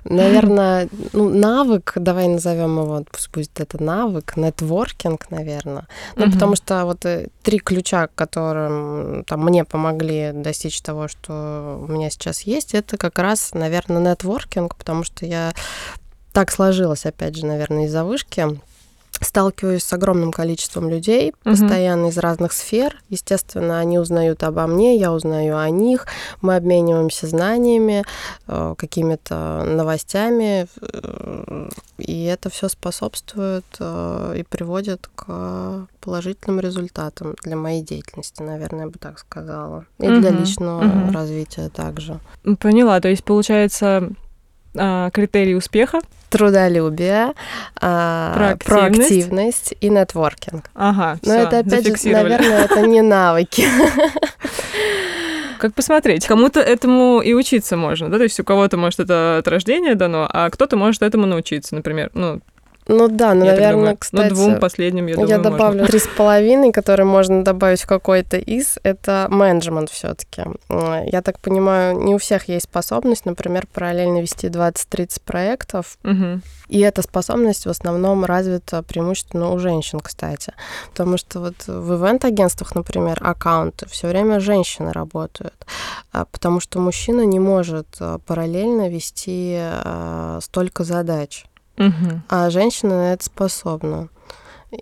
Наверное, 0.04 0.90
ну, 1.14 1.30
навык, 1.30 1.94
давай 1.96 2.28
назовем 2.28 2.80
его, 2.80 3.04
пусть 3.10 3.32
будет 3.32 3.60
это 3.60 3.82
навык, 3.82 4.36
нетворкинг, 4.36 5.30
наверное. 5.32 5.88
Ну, 6.16 6.26
Мгм. 6.26 6.34
потому 6.34 6.56
что 6.56 6.86
вот 6.86 7.06
э, 7.06 7.28
три 7.44 7.60
ключа, 7.60 8.08
которым 8.14 9.24
там 9.26 9.44
мне 9.44 9.64
помогли 9.64 10.32
достичь 10.34 10.82
того, 10.82 11.08
что 11.08 11.80
у 11.88 11.92
меня 11.92 12.10
сейчас 12.10 12.42
есть, 12.42 12.74
это 12.74 12.98
как 12.98 13.20
раз, 13.20 13.54
наверное, 13.54 14.02
нетворкинг, 14.12 14.76
потому 14.76 15.04
что 15.04 15.26
я 15.26 15.54
так 16.34 16.52
сложилось, 16.52 17.06
опять 17.06 17.36
же, 17.36 17.46
наверное, 17.46 17.86
из-за 17.86 18.04
вышки. 18.04 18.60
Сталкиваюсь 19.22 19.84
с 19.84 19.94
огромным 19.94 20.32
количеством 20.32 20.90
людей, 20.90 21.34
Мгм. 21.44 21.52
постоянно 21.54 22.08
из 22.08 22.18
разных 22.18 22.54
сфер. 22.54 22.96
Естественно, 23.10 23.80
они 23.80 24.00
узнают 24.00 24.44
обо 24.44 24.68
мне, 24.68 24.98
я 24.98 25.12
узнаю 25.12 25.58
о 25.58 25.70
них. 25.70 26.06
Мы 26.42 26.56
обмениваемся 26.56 27.28
знаниями, 27.28 28.04
э, 28.48 28.76
какими-то 28.78 29.64
новостями. 29.66 30.68
э, 30.82 31.70
И 31.98 32.26
это 32.26 32.50
все 32.52 32.70
способствует 32.70 33.66
э, 33.80 34.36
и 34.38 34.44
приводит 34.44 35.10
к 35.16 35.88
положительным 36.00 36.60
результатам 36.60 37.36
для 37.44 37.56
моей 37.56 37.82
деятельности, 37.82 38.44
наверное, 38.44 38.82
я 38.86 38.88
бы 38.88 39.00
так 39.00 39.18
сказала. 39.18 39.86
И 40.00 40.08
для 40.08 40.30
Мгм. 40.30 40.40
личного 40.40 40.84
Мгм. 40.84 41.10
развития 41.10 41.70
также. 41.70 42.20
Поняла. 42.60 43.00
То 43.02 43.08
есть, 43.08 43.24
получается, 43.24 44.10
а, 44.80 45.10
критерий 45.12 45.56
успеха. 45.56 46.00
Трудолюбие, 46.30 47.34
а, 47.80 48.34
Проактивность. 48.36 48.66
проактивность 48.66 49.74
и 49.80 49.90
нетворкинг. 49.90 50.70
Ага, 50.76 51.18
Но 51.24 51.34
всё, 51.34 51.42
это, 51.42 51.60
опять 51.60 51.86
же, 52.02 52.10
наверное, 52.12 52.66
это 52.66 52.82
не 52.82 53.02
навыки. 53.02 53.66
Как 55.60 55.74
посмотреть? 55.74 56.26
Кому-то 56.28 56.60
этому 56.60 57.20
и 57.22 57.34
учиться 57.34 57.76
можно, 57.78 58.10
да? 58.10 58.18
То 58.18 58.24
есть 58.24 58.40
у 58.40 58.44
кого-то, 58.44 58.78
может, 58.78 59.00
это 59.00 59.38
от 59.40 59.48
рождения 59.48 59.96
дано, 59.96 60.30
а 60.32 60.50
кто-то 60.50 60.76
может 60.78 61.02
этому 61.02 61.26
научиться, 61.26 61.74
например. 61.74 62.12
Ну, 62.14 62.42
Ну 62.88 63.08
да, 63.10 63.34
ну, 63.34 63.46
я 63.46 63.52
наверное, 63.52 63.72
думаю. 63.72 63.98
кстати... 63.98 64.30
Ну, 64.30 64.36
двум 64.36 64.60
последним, 64.60 65.08
я 65.08 65.16
думаю, 65.16 65.30
Я 65.30 65.38
добавлю 65.40 65.86
три 65.86 66.00
с 66.00 66.08
половиной, 66.08 66.72
которые 66.72 67.06
можно 67.06 67.44
добавить 67.44 67.82
в 67.82 67.88
какой-то 67.88 68.38
из. 68.38 68.78
Это 68.84 69.28
менеджмент 69.30 69.90
все-таки. 69.90 70.44
Я 70.70 71.22
так 71.22 71.40
понимаю, 71.40 71.98
не 71.98 72.16
у 72.16 72.18
всех 72.18 72.48
есть 72.48 72.66
способность, 72.66 73.26
например, 73.26 73.68
параллельно 73.74 74.22
вести 74.22 74.48
20-30 74.48 75.22
проектов. 75.26 75.98
Мгм. 76.04 76.42
И 76.70 76.80
эта 76.80 77.02
способность 77.02 77.66
в 77.66 77.70
основном 77.70 78.26
развита 78.26 78.84
преимущественно 78.84 79.52
у 79.52 79.60
женщин, 79.60 80.00
кстати. 80.00 80.54
Потому 80.92 81.18
что 81.18 81.40
вот 81.40 81.68
в 81.68 81.94
ивент-агентствах, 81.96 82.76
например, 82.76 83.20
аккаунты 83.22 83.88
все 83.90 84.08
время 84.08 84.40
женщины 84.40 84.92
работают. 84.92 85.56
А, 86.12 86.26
Потому 86.26 86.60
что 86.60 86.80
мужчина 86.80 87.22
не 87.22 87.40
может 87.40 87.88
а, 88.00 88.20
параллельно 88.20 88.90
вести 88.90 89.58
а, 89.60 90.40
столько 90.42 90.84
задач. 90.84 91.46
Мгм. 91.78 92.24
А 92.30 92.50
женщина 92.50 92.98
на 92.98 93.14
это 93.14 93.24
способна. 93.24 94.10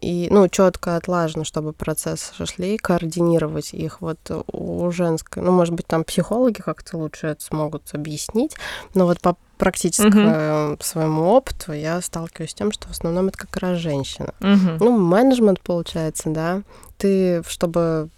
И, 0.01 0.27
ну, 0.31 0.47
четко 0.49 0.95
отлажено, 0.95 1.43
чтобы 1.43 1.71
процессы 1.71 2.33
шли, 2.45 2.77
координировать 2.77 3.73
их. 3.73 4.01
Вот 4.01 4.17
у 4.51 4.89
женской, 4.91 5.43
ну, 5.43 5.51
может 5.51 5.75
быть, 5.75 5.85
там 5.85 6.03
психологи 6.03 6.59
как-то 6.59 6.97
лучше 6.97 7.27
это 7.27 7.43
смогут 7.43 7.83
объяснить, 7.93 8.55
но 8.95 9.05
вот 9.05 9.21
по 9.21 9.37
практическому 9.59 10.77
своему 10.81 11.25
опыту 11.29 11.71
я 11.73 12.01
сталкиваюсь 12.01 12.51
с 12.51 12.55
тем, 12.55 12.71
что 12.71 12.87
в 12.87 12.91
основном 12.91 13.27
это 13.27 13.37
как 13.37 13.55
раз 13.57 13.77
женщина. 13.77 14.33
Мгм. 14.39 14.77
Ну, 14.79 14.97
менеджмент 14.97 15.61
получается, 15.61 16.29
да. 16.29 16.63
Ты, 16.97 17.43
чтобы 17.47 18.09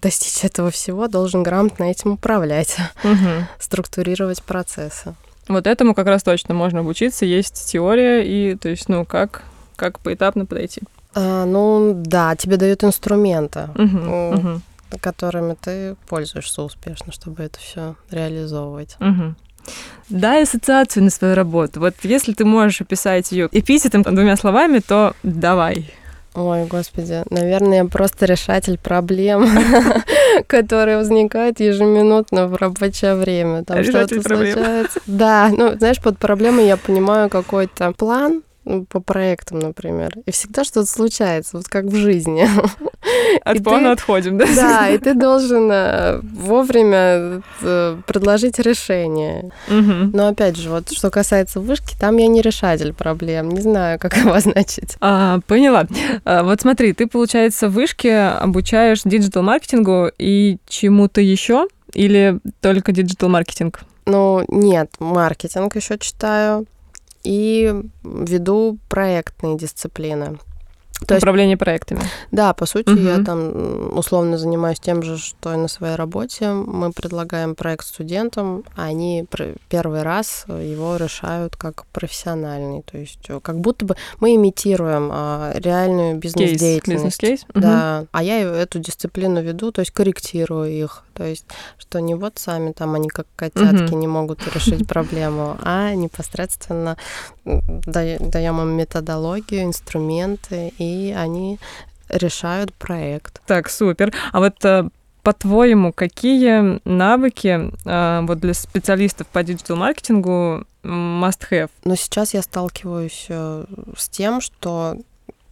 достичь 0.00 0.44
этого 0.44 0.70
всего, 0.70 1.06
должен 1.06 1.42
грамотно 1.42 1.84
этим 1.84 2.12
управлять, 2.12 2.76
Мгм. 3.04 3.46
структурировать 3.58 4.42
процессы. 4.42 5.14
Вот 5.48 5.66
этому 5.66 5.94
как 5.94 6.06
раз 6.06 6.22
точно 6.22 6.54
можно 6.54 6.80
обучиться. 6.80 7.24
Есть 7.24 7.70
теория 7.70 8.22
и, 8.22 8.54
то 8.56 8.68
есть, 8.68 8.88
ну, 8.88 9.04
как, 9.04 9.42
как 9.76 9.98
поэтапно 10.00 10.46
подойти. 10.46 10.82
А, 11.14 11.44
ну, 11.44 11.92
да, 11.96 12.36
тебе 12.36 12.56
дают 12.56 12.84
инструменты. 12.84 13.68
О. 13.74 14.32
Мгм. 14.36 14.62
которыми 15.00 15.56
ты 15.60 15.94
пользуешься 16.08 16.62
успешно, 16.62 17.12
чтобы 17.12 17.44
это 17.44 17.58
все 17.60 17.94
реализовывать. 18.10 18.96
Мгм. 18.98 19.36
Дай 20.08 20.42
ассоциацию 20.42 21.04
на 21.04 21.10
свою 21.10 21.34
работу. 21.34 21.80
Вот 21.80 21.94
если 22.02 22.32
ты 22.32 22.44
можешь 22.44 22.80
описать 22.80 23.30
ее 23.30 23.48
эпитетом 23.52 24.02
двумя 24.02 24.36
словами, 24.36 24.80
то 24.80 25.14
давай. 25.22 25.92
Ой, 26.34 26.64
господи, 26.66 27.22
наверное, 27.30 27.78
я 27.78 27.84
просто 27.84 28.24
решатель 28.26 28.78
проблем, 28.78 29.48
которые 30.46 30.98
возникают 30.98 31.58
ежеминутно 31.58 32.46
в 32.46 32.54
рабочее 32.54 33.16
время. 33.16 33.64
Там 33.64 33.82
что-то 33.82 34.22
случается. 34.22 35.00
Да, 35.06 35.50
ну, 35.52 35.76
знаешь, 35.76 36.00
под 36.00 36.18
проблемой 36.18 36.66
я 36.66 36.76
понимаю 36.76 37.30
какой-то 37.30 37.92
план, 37.92 38.42
по 38.88 39.00
проектам, 39.00 39.58
например. 39.58 40.14
И 40.26 40.30
всегда 40.30 40.64
что-то 40.64 40.86
случается, 40.86 41.56
вот 41.56 41.68
как 41.68 41.84
в 41.86 41.94
жизни. 41.94 42.46
От 43.44 43.56
И 43.56 43.62
плана 43.62 43.88
ты- 43.88 43.92
отходим, 43.92 44.38
да? 44.38 44.46
Да, 44.54 44.88
и 44.88 44.98
ты 44.98 45.14
должен 45.20 45.70
э, 45.70 46.20
вовремя 46.22 47.42
э, 47.62 47.96
предложить 48.06 48.58
решение. 48.58 49.50
Но 49.68 50.28
опять 50.28 50.56
же, 50.56 50.70
вот 50.70 50.90
что 50.90 51.10
касается 51.10 51.60
вышки, 51.60 51.94
там 51.98 52.16
я 52.16 52.26
не 52.26 52.42
решатель 52.42 52.92
проблем. 52.92 53.48
Не 53.50 53.60
знаю, 53.60 53.98
как 53.98 54.16
обозначить. 54.24 54.96
А, 55.00 55.40
поняла. 55.46 55.86
А, 56.24 56.42
вот 56.42 56.60
смотри, 56.60 56.92
ты, 56.92 57.06
получается, 57.06 57.68
в 57.68 57.72
вышке 57.72 58.16
обучаешь 58.18 59.02
digital-маркетингу 59.04 60.10
и 60.18 60.58
чему-то 60.68 61.20
еще 61.20 61.66
или 61.94 62.38
только 62.60 62.92
digital-маркетинг? 62.92 63.80
Ну, 64.06 64.44
нет, 64.48 64.90
маркетинг 64.98 65.76
еще 65.76 65.98
читаю 65.98 66.66
и 67.22 67.74
веду 68.02 68.78
проектные 68.88 69.56
дисциплины. 69.56 70.38
То 71.06 71.14
есть, 71.14 71.22
Управление 71.24 71.56
проектами. 71.56 72.02
да, 72.30 72.52
по 72.52 72.66
сути, 72.66 72.90
Мгм. 72.90 73.06
я 73.06 73.24
там 73.24 73.96
условно 73.98 74.36
занимаюсь 74.38 74.78
тем 74.80 75.02
же, 75.02 75.16
что 75.18 75.54
и 75.54 75.56
на 75.56 75.66
своей 75.68 75.96
работе. 75.96 76.50
Мы 76.50 76.92
предлагаем 76.92 77.54
проект 77.54 77.86
студентам, 77.86 78.64
а 78.76 78.84
они 78.84 79.26
первый 79.68 80.02
раз 80.02 80.44
его 80.48 80.96
решают 80.96 81.56
как 81.56 81.86
профессиональный. 81.86 82.82
То 82.82 82.98
есть 82.98 83.20
э, 83.28 83.40
как 83.42 83.58
будто 83.60 83.84
бы 83.86 83.96
мы 84.20 84.34
имитируем 84.34 85.08
а, 85.12 85.52
реальную 85.54 86.16
бизнес-деятельность. 86.18 86.88
бизнес-кейс. 87.04 87.44
Мгм. 87.54 87.60
Да, 87.62 88.04
а 88.12 88.22
я 88.22 88.40
эту 88.40 88.78
дисциплину 88.78 89.40
веду, 89.42 89.72
то 89.72 89.80
есть 89.80 89.92
корректирую 89.92 90.70
их. 90.70 91.02
То 91.14 91.24
есть, 91.24 91.44
что 91.78 92.00
не 92.00 92.14
вот 92.14 92.38
сами 92.38 92.72
там 92.72 92.94
они 92.94 93.08
как 93.08 93.26
котятки 93.36 93.90
Мгм. 93.92 94.00
не 94.00 94.06
могут 94.06 94.46
решить 94.54 94.86
проблему, 94.86 95.56
а 95.62 95.92
непосредственно 95.94 96.96
даем 97.44 98.60
им 98.60 98.68
методологию, 98.70 99.62
инструменты, 99.64 100.72
и 100.78 100.89
они 101.16 101.58
решают 102.08 102.72
проект. 102.74 103.40
Так, 103.46 103.68
супер. 103.70 104.12
А 104.32 104.40
вот 104.40 104.64
э, 104.64 104.88
по-твоему, 105.22 105.92
какие 105.92 106.80
навыки 106.88 107.70
э, 107.84 108.20
вот 108.26 108.38
для 108.40 108.54
специалистов 108.54 109.26
по 109.28 109.42
диджитал-маркетингу 109.42 110.64
must 110.82 111.40
have? 111.50 111.70
Но 111.84 111.94
сейчас 111.94 112.34
я 112.34 112.42
сталкиваюсь 112.42 113.26
э, 113.28 113.64
с 113.96 114.08
тем, 114.08 114.40
что 114.40 114.96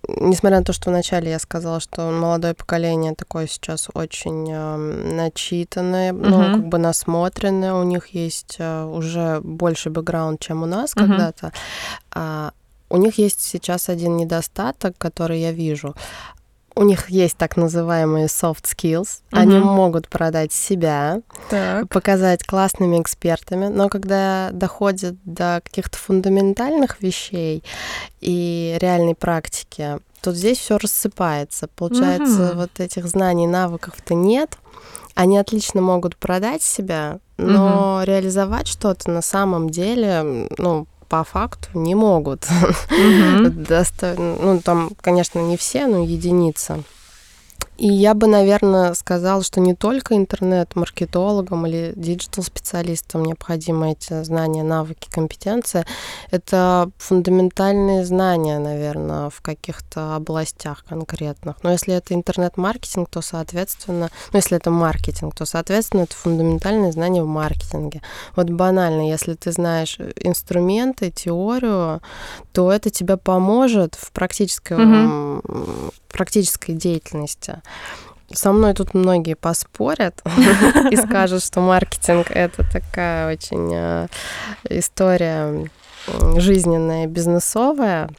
несмотря 0.08 0.58
на 0.60 0.64
то, 0.64 0.72
что 0.72 0.88
вначале 0.90 1.30
я 1.30 1.38
сказала, 1.38 1.80
что 1.80 2.10
молодое 2.10 2.54
поколение 2.54 3.14
такое 3.14 3.46
сейчас 3.46 3.88
очень 3.92 4.48
э, 4.50 4.76
начитанное, 5.14 6.12
ну, 6.12 6.38
Мгм. 6.44 6.54
как 6.54 6.68
бы 6.68 6.78
насмотренное, 6.78 7.74
у 7.74 7.82
них 7.82 8.08
есть 8.08 8.56
э, 8.58 8.84
уже 8.84 9.40
больше 9.42 9.90
бэкграунд, 9.90 10.40
чем 10.40 10.62
у 10.62 10.66
нас 10.66 10.96
Мгм. 10.96 11.06
когда-то. 11.08 11.52
А, 12.12 12.52
у 12.90 12.96
них 12.96 13.18
есть 13.18 13.40
сейчас 13.42 13.88
один 13.88 14.16
недостаток, 14.16 14.96
который 14.98 15.40
я 15.40 15.52
вижу. 15.52 15.94
У 16.74 16.84
них 16.84 17.10
есть 17.10 17.36
так 17.36 17.56
называемые 17.56 18.26
soft 18.26 18.62
skills. 18.64 19.22
Они 19.32 19.58
Мгм. 19.58 19.66
могут 19.66 20.08
продать 20.08 20.52
себя, 20.52 21.22
Так. 21.50 21.88
показать 21.88 22.44
классными 22.44 23.00
экспертами, 23.02 23.66
но 23.66 23.88
когда 23.88 24.50
доходит 24.52 25.16
до 25.24 25.60
каких-то 25.64 25.98
фундаментальных 25.98 27.02
вещей 27.02 27.64
и 28.20 28.76
реальной 28.80 29.16
практики, 29.16 29.98
то 30.20 30.32
здесь 30.32 30.58
все 30.58 30.78
рассыпается. 30.78 31.68
Получается, 31.74 32.50
Мгм. 32.50 32.56
вот 32.58 32.78
этих 32.80 33.06
знаний, 33.08 33.46
навыков-то 33.48 34.14
нет. 34.14 34.56
Они 35.14 35.36
отлично 35.36 35.80
могут 35.80 36.16
продать 36.16 36.62
себя, 36.62 37.18
но 37.38 38.02
реализовать 38.04 38.68
что-то 38.68 39.10
на 39.10 39.22
самом 39.22 39.68
деле, 39.70 40.46
ну, 40.58 40.86
по 41.08 41.24
факту 41.24 41.68
не 41.74 41.94
могут. 41.94 42.46
Ну, 44.16 44.60
там, 44.60 44.90
конечно, 45.00 45.38
не 45.40 45.56
все, 45.56 45.86
но 45.86 46.04
единицы. 46.04 46.82
И 47.78 47.86
я 47.86 48.14
бы, 48.14 48.26
наверное, 48.26 48.92
сказала, 48.94 49.44
что 49.44 49.60
не 49.60 49.72
только 49.72 50.16
интернет-маркетологам 50.16 51.64
или 51.66 51.92
digital-специалистам 51.94 53.24
необходимы 53.24 53.92
эти 53.92 54.24
знания, 54.24 54.64
навыки, 54.64 55.08
компетенции. 55.08 55.86
Это 56.32 56.90
фундаментальные 56.98 58.04
знания, 58.04 58.58
наверное, 58.58 59.30
в 59.30 59.40
каких-то 59.42 60.16
областях 60.16 60.84
конкретных. 60.88 61.62
Но 61.62 61.70
если 61.70 61.94
это 61.94 62.14
интернет-маркетинг, 62.14 63.08
то, 63.10 63.20
соответственно, 63.22 64.10
ну, 64.32 64.38
если 64.38 64.56
это 64.56 64.72
маркетинг, 64.72 65.36
то, 65.36 65.46
соответственно, 65.46 66.02
это 66.02 66.16
фундаментальные 66.16 66.90
знания 66.90 67.22
в 67.22 67.28
маркетинге. 67.28 68.02
Вот 68.34 68.50
банально, 68.50 69.08
если 69.08 69.34
ты 69.34 69.52
знаешь 69.52 69.98
инструменты, 70.16 71.12
теорию, 71.12 72.02
то 72.52 72.72
это 72.72 72.90
тебе 72.90 73.16
поможет 73.16 73.94
в 73.94 74.10
практической, 74.10 74.78
mm-hmm. 74.78 75.94
практической 76.08 76.72
деятельности. 76.72 77.62
Со 78.32 78.52
мной 78.52 78.74
тут 78.74 78.92
многие 78.92 79.34
поспорят 79.34 80.22
и 80.90 80.96
скажут, 80.96 81.42
что 81.42 81.60
маркетинг 81.60 82.30
это 82.30 82.62
такая 82.70 83.32
очень 83.32 83.72
э, 83.74 84.06
история 84.68 85.70
жизненная, 86.36 87.06
бизнесовая. 87.06 88.10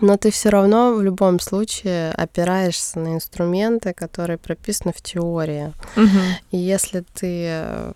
Но 0.00 0.16
ты 0.16 0.30
все 0.30 0.50
равно 0.50 0.94
в 0.94 1.02
любом 1.02 1.40
случае 1.40 2.12
опираешься 2.12 3.00
на 3.00 3.14
инструменты, 3.14 3.92
которые 3.92 4.38
прописаны 4.38 4.92
в 4.96 5.02
теории. 5.02 5.72
И 6.50 6.56
если 6.56 7.04
ты 7.14 7.46
э, 7.48 7.92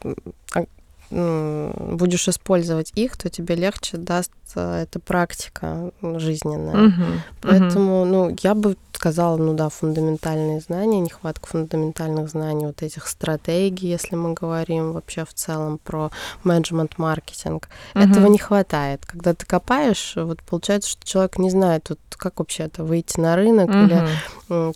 будешь 1.12 2.28
использовать 2.28 2.92
их, 2.94 3.16
то 3.16 3.28
тебе 3.28 3.54
легче 3.54 3.98
даст 3.98 4.32
э, 4.54 4.82
эта 4.84 4.98
практика 4.98 5.90
жизненная. 6.00 6.88
Угу, 6.88 7.02
Поэтому, 7.42 8.02
угу. 8.02 8.10
ну, 8.10 8.36
я 8.42 8.54
бы 8.54 8.76
сказала, 8.94 9.36
ну 9.36 9.52
да, 9.52 9.68
фундаментальные 9.68 10.60
знания, 10.60 11.00
нехватка 11.00 11.46
фундаментальных 11.48 12.30
знаний, 12.30 12.66
вот 12.66 12.82
этих 12.82 13.08
стратегий, 13.08 13.88
если 13.88 14.14
мы 14.16 14.32
говорим 14.32 14.92
вообще 14.92 15.24
в 15.24 15.34
целом 15.34 15.78
про 15.82 16.10
менеджмент-маркетинг. 16.44 17.68
Угу. 17.94 18.04
Этого 18.04 18.26
не 18.28 18.38
хватает. 18.38 19.04
Когда 19.04 19.34
ты 19.34 19.44
копаешь, 19.44 20.14
вот 20.16 20.42
получается, 20.42 20.90
что 20.90 21.06
человек 21.06 21.38
не 21.38 21.50
знает, 21.50 21.90
вот 21.90 21.98
как 22.16 22.38
вообще 22.38 22.64
это 22.64 22.84
выйти 22.84 23.18
на 23.18 23.36
рынок 23.36 23.68
угу. 23.68 23.78
или 23.78 24.08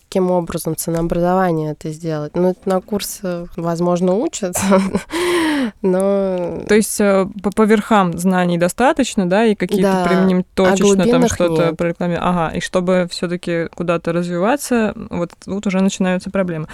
каким 0.03 0.31
образом 0.31 0.77
ценообразование 0.77 1.73
это 1.73 1.91
сделать. 1.91 2.35
Ну, 2.35 2.51
это 2.51 2.69
на 2.69 2.81
курсе, 2.81 3.47
возможно, 3.57 4.15
учат, 4.15 4.57
но... 5.83 6.63
То 6.69 6.75
есть 6.75 7.01
э, 7.01 7.27
по, 7.43 7.51
по 7.51 7.63
верхам 7.63 8.17
знаний 8.19 8.59
достаточно, 8.59 9.29
да, 9.29 9.45
и 9.45 9.55
какие-то 9.55 9.93
да. 9.93 10.05
применим 10.05 10.45
точечно 10.55 11.05
а 11.05 11.09
там 11.09 11.29
что-то 11.29 11.75
прорекламировать. 11.75 12.27
Ага, 12.27 12.57
и 12.57 12.61
чтобы 12.61 13.09
все 13.11 13.29
таки 13.29 13.69
куда-то 13.75 14.13
развиваться, 14.13 14.95
вот 15.11 15.33
тут 15.45 15.67
уже 15.67 15.81
начинаются 15.81 16.31
проблемы. 16.31 16.69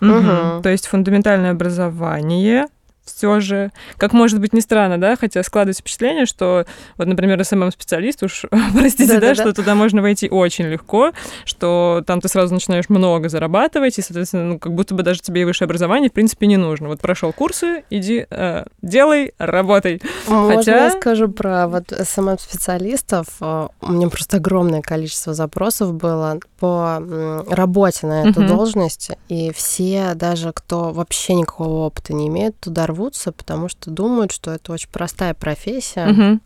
Угу. 0.00 0.10
Угу. 0.10 0.62
То 0.62 0.68
есть 0.68 0.86
фундаментальное 0.86 1.52
образование, 1.52 2.66
все 3.06 3.40
же, 3.40 3.72
как 3.96 4.12
может 4.12 4.40
быть 4.40 4.52
не 4.52 4.60
странно, 4.60 5.00
да, 5.00 5.16
хотя 5.16 5.42
складывается 5.42 5.82
впечатление, 5.82 6.26
что 6.26 6.66
вот, 6.96 7.06
например, 7.06 7.42
SMM-специалист, 7.42 8.22
уж 8.22 8.44
простите, 8.72 9.14
да, 9.14 9.20
да, 9.20 9.28
да, 9.28 9.34
что 9.34 9.52
туда 9.52 9.74
можно 9.74 10.02
войти 10.02 10.28
очень 10.28 10.66
легко, 10.66 11.12
что 11.44 12.02
там 12.06 12.20
ты 12.20 12.28
сразу 12.28 12.54
начинаешь 12.54 12.88
много 12.88 13.28
зарабатывать, 13.28 13.98
и, 13.98 14.02
соответственно, 14.02 14.44
ну, 14.44 14.58
как 14.58 14.74
будто 14.74 14.94
бы 14.94 15.02
даже 15.02 15.20
тебе 15.20 15.42
и 15.42 15.44
высшее 15.44 15.66
образование, 15.66 16.10
в 16.10 16.12
принципе, 16.12 16.46
не 16.46 16.56
нужно. 16.56 16.88
Вот 16.88 17.00
прошел 17.00 17.32
курсы, 17.32 17.84
иди, 17.90 18.26
э, 18.28 18.64
делай, 18.82 19.32
работай. 19.38 20.02
Можно 20.26 20.56
хотя... 20.56 20.84
я 20.86 20.90
скажу 20.90 21.28
про 21.28 21.68
вот 21.68 21.92
СММ-специалистов? 21.92 23.28
Э, 23.40 23.68
у 23.80 23.92
меня 23.92 24.08
просто 24.08 24.38
огромное 24.38 24.82
количество 24.82 25.34
запросов 25.34 25.94
было 25.94 26.38
по 26.58 27.02
работе 27.48 28.06
на 28.06 28.28
эту 28.28 28.42
uh-huh. 28.42 28.48
должность, 28.48 29.10
и 29.28 29.52
все, 29.52 30.14
даже 30.14 30.52
кто 30.52 30.90
вообще 30.92 31.34
никакого 31.34 31.86
опыта 31.86 32.14
не 32.14 32.28
имеет, 32.28 32.58
туда 32.58 32.86
рвутся, 32.96 33.32
потому 33.32 33.68
что 33.68 33.90
думают, 33.90 34.32
что 34.32 34.52
это 34.52 34.72
очень 34.72 34.90
простая 34.90 35.34
профессия. 35.34 36.08
Угу. 36.08 36.40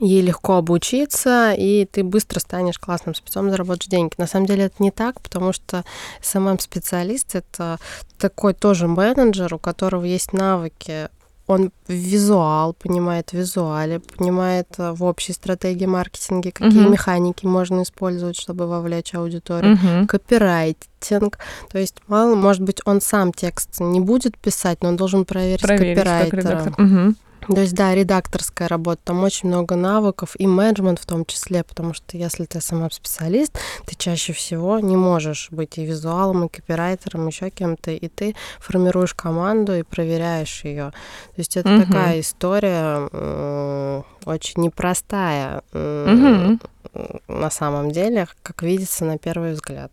Ей 0.00 0.20
легко 0.20 0.56
обучиться, 0.56 1.54
и 1.56 1.86
ты 1.86 2.02
быстро 2.04 2.40
станешь 2.40 2.78
классным 2.78 3.14
спецом, 3.14 3.50
заработаешь 3.50 3.88
деньги. 3.88 4.12
На 4.18 4.26
самом 4.26 4.46
деле 4.46 4.64
это 4.64 4.82
не 4.82 4.90
так, 4.90 5.20
потому 5.22 5.52
что 5.52 5.84
сам 6.20 6.58
специалист 6.58 7.34
это 7.34 7.78
такой 8.18 8.52
тоже 8.52 8.88
менеджер, 8.88 9.54
у 9.54 9.58
которого 9.58 10.04
есть 10.04 10.32
навыки 10.32 11.08
он 11.46 11.70
визуал, 11.86 12.72
понимает 12.74 13.32
визуале, 13.32 14.00
понимает 14.00 14.68
э, 14.78 14.92
в 14.92 15.04
общей 15.04 15.32
стратегии 15.32 15.86
маркетинга, 15.86 16.50
какие 16.50 16.86
uh-huh. 16.86 16.90
механики 16.90 17.46
можно 17.46 17.82
использовать, 17.82 18.36
чтобы 18.36 18.66
вовлечь 18.66 19.14
аудиторию, 19.14 19.76
uh-huh. 19.76 20.06
копирайтинг. 20.06 21.38
То 21.70 21.78
есть, 21.78 21.96
мало, 22.08 22.34
может 22.34 22.62
быть, 22.62 22.80
он 22.84 23.00
сам 23.00 23.32
текст 23.32 23.80
не 23.80 24.00
будет 24.00 24.36
писать, 24.36 24.82
но 24.82 24.88
он 24.88 24.96
должен 24.96 25.24
проверить, 25.24 25.62
проверить 25.62 25.98
копирайтера. 25.98 26.64
Как 26.64 26.78
uh-huh. 26.78 27.14
То 27.46 27.60
есть, 27.60 27.74
да, 27.74 27.94
редакторская 27.94 28.68
работа, 28.68 29.00
там 29.04 29.22
очень 29.22 29.48
много 29.48 29.76
навыков, 29.76 30.34
и 30.38 30.46
менеджмент 30.46 30.98
в 30.98 31.06
том 31.06 31.24
числе, 31.24 31.62
потому 31.64 31.94
что 31.94 32.16
если 32.16 32.44
ты 32.44 32.60
сама 32.60 32.88
специалист, 32.90 33.58
ты 33.86 33.94
чаще 33.96 34.32
всего 34.32 34.78
не 34.80 34.96
можешь 34.96 35.48
быть 35.50 35.78
и 35.78 35.84
визуалом, 35.84 36.44
и 36.44 36.48
копирайтером, 36.48 37.26
еще 37.26 37.50
кем-то, 37.50 37.90
и 37.90 38.08
ты 38.08 38.34
формируешь 38.58 39.14
команду 39.14 39.74
и 39.74 39.82
проверяешь 39.82 40.64
ее. 40.64 40.90
То 40.90 41.38
есть 41.38 41.56
это 41.56 41.74
угу. 41.74 41.84
такая 41.84 42.20
история 42.20 43.08
э, 43.12 44.02
очень 44.24 44.62
непростая 44.62 45.62
э, 45.72 46.58
угу. 46.92 47.08
на 47.28 47.50
самом 47.50 47.90
деле, 47.90 48.28
как 48.42 48.62
видится 48.62 49.04
на 49.04 49.18
первый 49.18 49.52
взгляд 49.52 49.92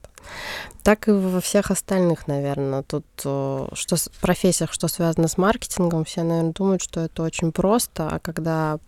так 0.83 1.07
и 1.07 1.11
во 1.11 1.39
всех 1.41 1.71
остальных, 1.71 2.27
наверное. 2.27 2.83
Тут 2.83 3.05
э, 3.23 3.67
что 3.73 3.95
в 3.95 4.21
профессиях, 4.21 4.73
что 4.73 4.87
связано 4.87 5.27
с 5.27 5.37
маркетингом, 5.37 6.05
все, 6.05 6.23
наверное, 6.23 6.53
думают, 6.53 6.81
что 6.81 7.01
это 7.01 7.23
очень 7.23 7.51
просто, 7.51 8.09
а 8.09 8.19
когда 8.19 8.79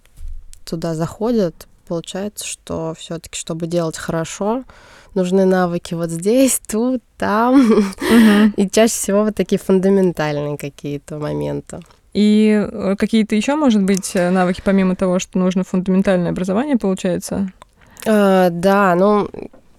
туда 0.65 0.95
заходят, 0.95 1.67
получается, 1.87 2.45
что 2.45 2.93
все-таки, 2.97 3.37
чтобы 3.37 3.67
делать 3.67 3.97
хорошо, 3.97 4.63
нужны 5.13 5.45
навыки 5.45 5.93
вот 5.93 6.09
здесь, 6.09 6.61
тут, 6.67 7.01
там. 7.17 7.61
Угу. 7.61 8.53
И 8.57 8.69
чаще 8.69 8.93
всего 8.93 9.23
вот 9.23 9.35
такие 9.35 9.59
фундаментальные 9.59 10.57
какие-то 10.57 11.17
моменты. 11.17 11.79
И 12.13 12.67
э, 12.71 12.95
какие-то 12.97 13.35
еще, 13.35 13.55
может 13.55 13.83
быть, 13.83 14.11
э, 14.15 14.29
навыки, 14.29 14.61
помимо 14.63 14.95
того, 14.95 15.19
что 15.19 15.37
нужно 15.37 15.63
фундаментальное 15.63 16.31
образование, 16.31 16.77
получается? 16.77 17.51
А, 18.05 18.49
да, 18.49 18.95
ну, 18.95 19.29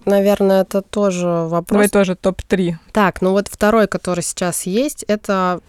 наверное, 0.07 0.61
это 0.61 0.81
тоже 0.81 1.27
вопрос. 1.27 1.75
Давай 1.75 1.89
тоже 1.89 2.15
топ-3. 2.15 2.75
Так, 2.91 3.21
ну 3.21 3.31
вот 3.31 3.47
второй, 3.47 3.87
который 3.87 4.21
сейчас 4.21 4.63
есть, 4.63 5.03
это 5.07 5.61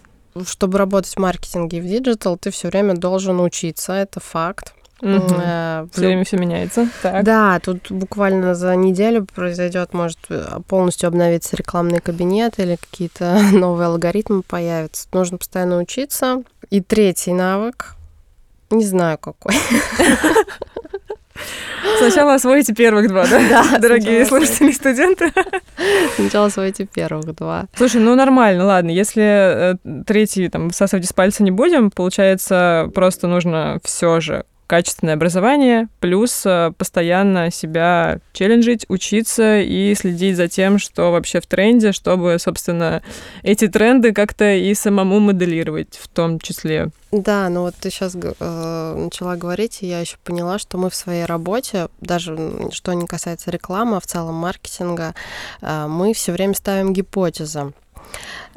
чтобы 0.47 0.79
работать 0.79 1.13
в 1.15 1.19
маркетинге 1.19 1.79
и 1.79 1.81
в 1.81 1.87
digital, 1.87 2.37
ты 2.39 2.51
все 2.51 2.69
время 2.69 2.95
должен 2.95 3.41
учиться, 3.41 3.93
это 3.93 4.21
факт. 4.21 4.75
Угу. 5.01 5.11
Э, 5.11 5.87
все 5.93 6.07
время 6.07 6.25
все 6.25 6.37
меняется. 6.37 6.89
Так. 7.03 7.25
Да, 7.25 7.61
тут 7.61 7.91
буквально 7.91 8.55
за 8.55 8.75
неделю 8.75 9.27
произойдет, 9.33 9.95
может 9.95 10.19
полностью 10.67 11.09
обновиться 11.09 11.57
рекламный 11.57 12.01
кабинет 12.01 12.59
или 12.59 12.77
какие-то 12.77 13.39
новые 13.53 13.87
алгоритмы 13.87 14.43
появятся. 14.43 15.07
Нужно 15.13 15.39
постоянно 15.39 15.79
учиться. 15.79 16.43
И 16.71 16.81
третий 16.81 17.33
навык, 17.33 17.95
не 18.71 18.85
знаю 18.85 19.19
какой. 19.19 19.55
Сначала 21.99 22.35
освоите 22.35 22.75
первых 22.75 23.09
два, 23.09 23.27
да? 23.27 23.41
Да. 23.49 23.79
Дорогие 23.79 24.25
слушатели 24.25 24.73
студенты. 24.73 25.33
Сначала 26.17 26.47
освоите 26.47 26.87
первых 26.87 27.35
два. 27.37 27.67
Слушай, 27.77 28.01
ну 28.01 28.15
нормально, 28.15 28.65
ладно. 28.65 28.91
Если 28.91 29.23
э, 29.23 29.75
третий, 30.07 30.49
там, 30.49 30.71
всасывать 30.71 31.05
из 31.05 31.13
пальца 31.13 31.43
не 31.43 31.51
будем, 31.51 31.91
получается, 31.91 32.91
просто 32.95 33.27
нужно 33.29 33.79
все 33.85 34.21
же 34.21 34.45
качественное 34.69 35.15
образование, 35.15 35.89
плюс 35.99 36.45
э, 36.45 36.73
постоянно 36.77 37.51
себя 37.51 38.21
челленджить, 38.33 38.85
учиться 38.89 39.61
и 39.61 39.95
следить 39.95 40.37
за 40.37 40.47
тем, 40.47 40.79
что 40.79 41.11
вообще 41.11 41.41
в 41.41 41.47
тренде, 41.47 41.93
чтобы, 41.93 42.37
собственно, 42.39 43.03
эти 43.43 43.67
тренды 43.67 44.13
как-то 44.13 44.55
и 44.55 44.73
самому 44.75 45.21
моделировать 45.21 45.99
в 46.01 46.07
том 46.09 46.39
числе. 46.39 46.91
Да, 47.11 47.49
ну 47.49 47.63
вот 47.63 47.75
ты 47.81 47.89
сейчас 47.91 48.15
э, 48.15 48.95
начала 48.97 49.37
говорить, 49.37 49.79
и 49.81 49.87
я 49.87 50.01
еще 50.01 50.19
поняла, 50.23 50.59
что 50.59 50.77
мы 50.77 50.91
в 50.91 50.95
своей 50.95 51.25
работе, 51.25 51.89
даже 52.03 52.69
что 52.71 52.93
не 52.93 53.07
касается 53.07 53.51
рекламы, 53.51 53.97
а 53.97 54.01
в 54.01 54.07
целом 54.07 54.35
маркетинга, 54.35 55.15
э, 55.63 55.87
мы 55.89 56.13
все 56.13 56.33
время 56.33 56.53
ставим 56.53 56.93
гипотезы. 56.93 57.73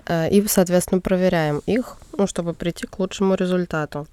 Э, 0.07 0.29
и, 0.29 0.45
соответственно, 0.45 0.99
проверяем 0.99 1.61
их, 1.65 1.97
ну, 2.17 2.27
чтобы 2.27 2.53
прийти 2.53 2.87
к 2.87 2.99
лучшему 2.99 3.35
результату. 3.35 4.07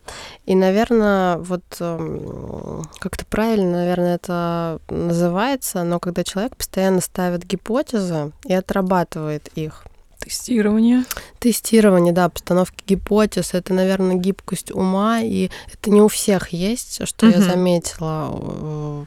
И, 0.47 0.55
наверное, 0.55 1.37
вот 1.39 1.65
эм, 1.81 2.85
как-то 2.99 3.25
правильно, 3.27 3.79
наверное, 3.79 4.17
это 4.17 4.81
называется, 4.89 5.85
но 5.85 5.99
когда 5.99 6.25
человек 6.25 6.57
постоянно 6.57 7.01
ставит 7.01 7.45
гипотезы 7.45 8.33
и 8.45 8.55
отрабатывает 8.55 9.49
их, 9.55 9.85
Тестирование. 10.19 11.05
Тестирование, 11.39 12.13
да, 12.13 12.29
постановки 12.29 12.83
гипотез, 12.87 13.55
это, 13.55 13.73
наверное, 13.73 14.17
гибкость 14.17 14.73
ума, 14.73 15.21
и 15.21 15.49
это 15.73 15.91
не 15.91 16.03
у 16.03 16.09
всех 16.09 16.49
есть, 16.49 17.07
что 17.07 17.27
угу. 17.27 17.37
я 17.37 17.41
заметила. 17.41 19.07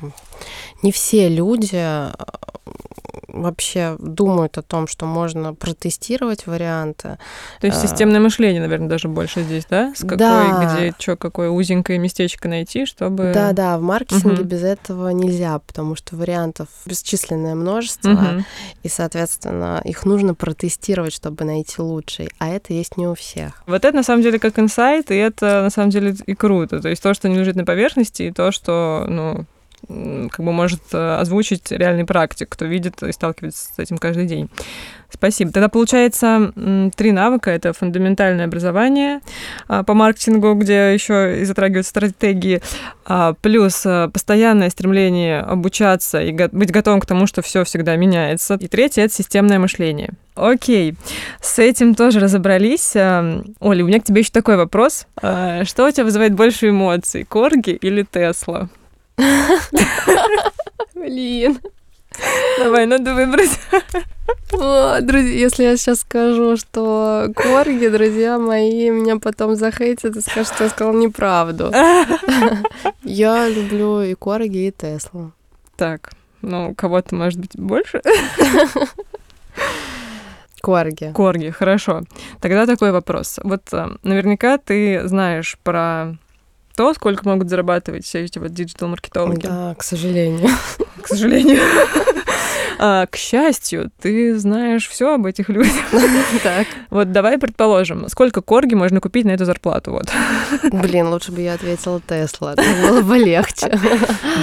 Не 0.81 0.91
все 0.93 1.27
люди 1.27 1.83
вообще 3.33 3.95
думают 3.99 4.57
о 4.57 4.61
том, 4.61 4.87
что 4.87 5.05
можно 5.05 5.53
протестировать 5.53 6.47
варианты. 6.47 7.17
То 7.59 7.67
есть 7.67 7.83
а, 7.83 7.87
системное 7.87 8.19
мышление, 8.19 8.61
наверное, 8.61 8.89
даже 8.89 9.07
больше 9.07 9.43
здесь, 9.43 9.65
да? 9.69 9.93
С 9.95 10.01
какой, 10.01 10.17
да. 10.17 10.75
где, 10.75 10.93
что, 10.97 11.15
какое 11.15 11.49
узенькое 11.49 11.99
местечко 11.99 12.47
найти, 12.47 12.85
чтобы... 12.85 13.31
Да, 13.33 13.53
да, 13.53 13.77
в 13.77 13.81
маркетинге 13.81 14.41
угу. 14.41 14.43
без 14.43 14.63
этого 14.63 15.09
нельзя, 15.09 15.59
потому 15.59 15.95
что 15.95 16.15
вариантов 16.15 16.67
бесчисленное 16.85 17.55
множество, 17.55 18.11
угу. 18.11 18.45
и, 18.83 18.89
соответственно, 18.89 19.81
их 19.83 20.05
нужно 20.05 20.35
протестировать, 20.35 21.13
чтобы 21.13 21.45
найти 21.45 21.81
лучший, 21.81 22.29
а 22.39 22.49
это 22.49 22.73
есть 22.73 22.97
не 22.97 23.07
у 23.07 23.15
всех. 23.15 23.63
Вот 23.67 23.85
это, 23.85 23.95
на 23.95 24.03
самом 24.03 24.23
деле, 24.23 24.39
как 24.39 24.59
инсайт, 24.59 25.11
и 25.11 25.15
это, 25.15 25.61
на 25.63 25.69
самом 25.69 25.89
деле, 25.89 26.15
и 26.25 26.35
круто. 26.35 26.81
То 26.81 26.89
есть 26.89 27.01
то, 27.01 27.13
что 27.13 27.29
не 27.29 27.37
лежит 27.37 27.55
на 27.55 27.65
поверхности, 27.65 28.23
и 28.23 28.31
то, 28.31 28.51
что, 28.51 29.05
ну, 29.07 29.45
как 30.29 30.45
бы 30.45 30.51
может 30.51 30.81
э, 30.93 31.15
озвучить 31.15 31.71
реальный 31.71 32.05
практик, 32.05 32.49
кто 32.49 32.65
видит 32.65 33.01
и 33.03 33.11
сталкивается 33.11 33.73
с 33.73 33.79
этим 33.79 33.97
каждый 33.97 34.25
день. 34.25 34.49
Спасибо. 35.11 35.51
Тогда 35.51 35.67
получается 35.67 36.53
три 36.95 37.11
навыка. 37.11 37.51
Это 37.51 37.73
фундаментальное 37.73 38.45
образование 38.45 39.19
а, 39.67 39.83
по 39.83 39.93
маркетингу, 39.93 40.53
где 40.53 40.93
еще 40.93 41.41
и 41.41 41.43
затрагивают 41.43 41.85
стратегии, 41.85 42.61
а, 43.05 43.33
плюс 43.33 43.85
э, 43.85 44.09
постоянное 44.11 44.69
стремление 44.69 45.41
обучаться 45.41 46.21
и 46.21 46.31
быть 46.31 46.71
готовым 46.71 47.01
к 47.01 47.05
тому, 47.05 47.27
что 47.27 47.41
все 47.41 47.63
всегда 47.65 47.95
меняется. 47.97 48.55
И 48.59 48.67
третье— 48.67 49.01
это 49.03 49.13
системное 49.13 49.59
мышление. 49.59 50.11
Окей, 50.35 50.95
с 51.41 51.59
этим 51.59 51.93
тоже 51.93 52.19
разобрались. 52.19 52.95
Э, 52.95 53.43
Оля, 53.59 53.83
у 53.83 53.87
меня 53.87 53.99
к 53.99 54.05
тебе 54.05 54.21
еще 54.21 54.31
такой 54.31 54.55
вопрос. 54.55 55.07
Что 55.17 55.87
у 55.87 55.91
тебя 55.91 56.05
вызывает 56.05 56.33
больше 56.33 56.69
эмоций, 56.69 57.25
Корги 57.25 57.71
или 57.71 58.05
Тесла? 58.09 58.69
Блин. 60.95 61.59
Давай, 62.59 62.85
надо 62.85 63.13
выбрать. 63.13 63.59
О, 64.53 64.99
друзья, 65.01 65.31
если 65.31 65.63
я 65.63 65.77
сейчас 65.77 66.01
скажу, 66.01 66.57
что 66.57 67.27
корги, 67.35 67.87
друзья 67.87 68.37
мои, 68.37 68.89
меня 68.89 69.17
потом 69.17 69.55
захейтят 69.55 70.15
и 70.15 70.21
скажут, 70.21 70.53
что 70.53 70.63
я 70.65 70.69
сказала 70.69 70.97
неправду. 70.97 71.71
Я 73.03 73.47
люблю 73.47 74.01
и 74.01 74.13
корги, 74.13 74.67
и 74.67 74.71
Теслу. 74.71 75.31
Так, 75.77 76.11
ну, 76.41 76.75
кого-то, 76.75 77.15
может 77.15 77.39
быть, 77.39 77.57
больше? 77.57 78.01
Корги. 80.61 81.11
Корги, 81.15 81.49
хорошо. 81.49 82.03
Тогда 82.39 82.67
такой 82.67 82.91
вопрос. 82.91 83.39
Вот 83.43 83.63
э, 83.73 83.87
наверняка 84.03 84.59
ты 84.59 85.07
знаешь 85.07 85.57
про 85.63 86.17
то, 86.81 86.95
сколько 86.95 87.29
могут 87.29 87.47
зарабатывать 87.47 88.05
все 88.05 88.21
эти 88.21 88.39
вот 88.39 88.55
диджитал-маркетологи. 88.55 89.45
Да, 89.45 89.75
к 89.77 89.83
сожалению. 89.83 90.49
К 91.03 91.09
сожалению. 91.09 91.59
А, 92.79 93.05
к 93.05 93.17
счастью, 93.17 93.91
ты 94.01 94.35
знаешь 94.39 94.89
все 94.89 95.13
об 95.13 95.27
этих 95.27 95.49
людях. 95.49 95.85
Так. 96.41 96.65
Вот 96.89 97.11
давай 97.11 97.37
предположим, 97.37 98.09
сколько 98.09 98.41
корги 98.41 98.73
можно 98.73 98.99
купить 98.99 99.25
на 99.25 99.29
эту 99.29 99.45
зарплату? 99.45 99.91
Вот. 99.91 100.11
Блин, 100.71 101.09
лучше 101.09 101.31
бы 101.31 101.41
я 101.41 101.53
ответила 101.53 102.01
Тесла, 102.01 102.55
было 102.55 103.01
бы 103.03 103.19
легче. 103.19 103.79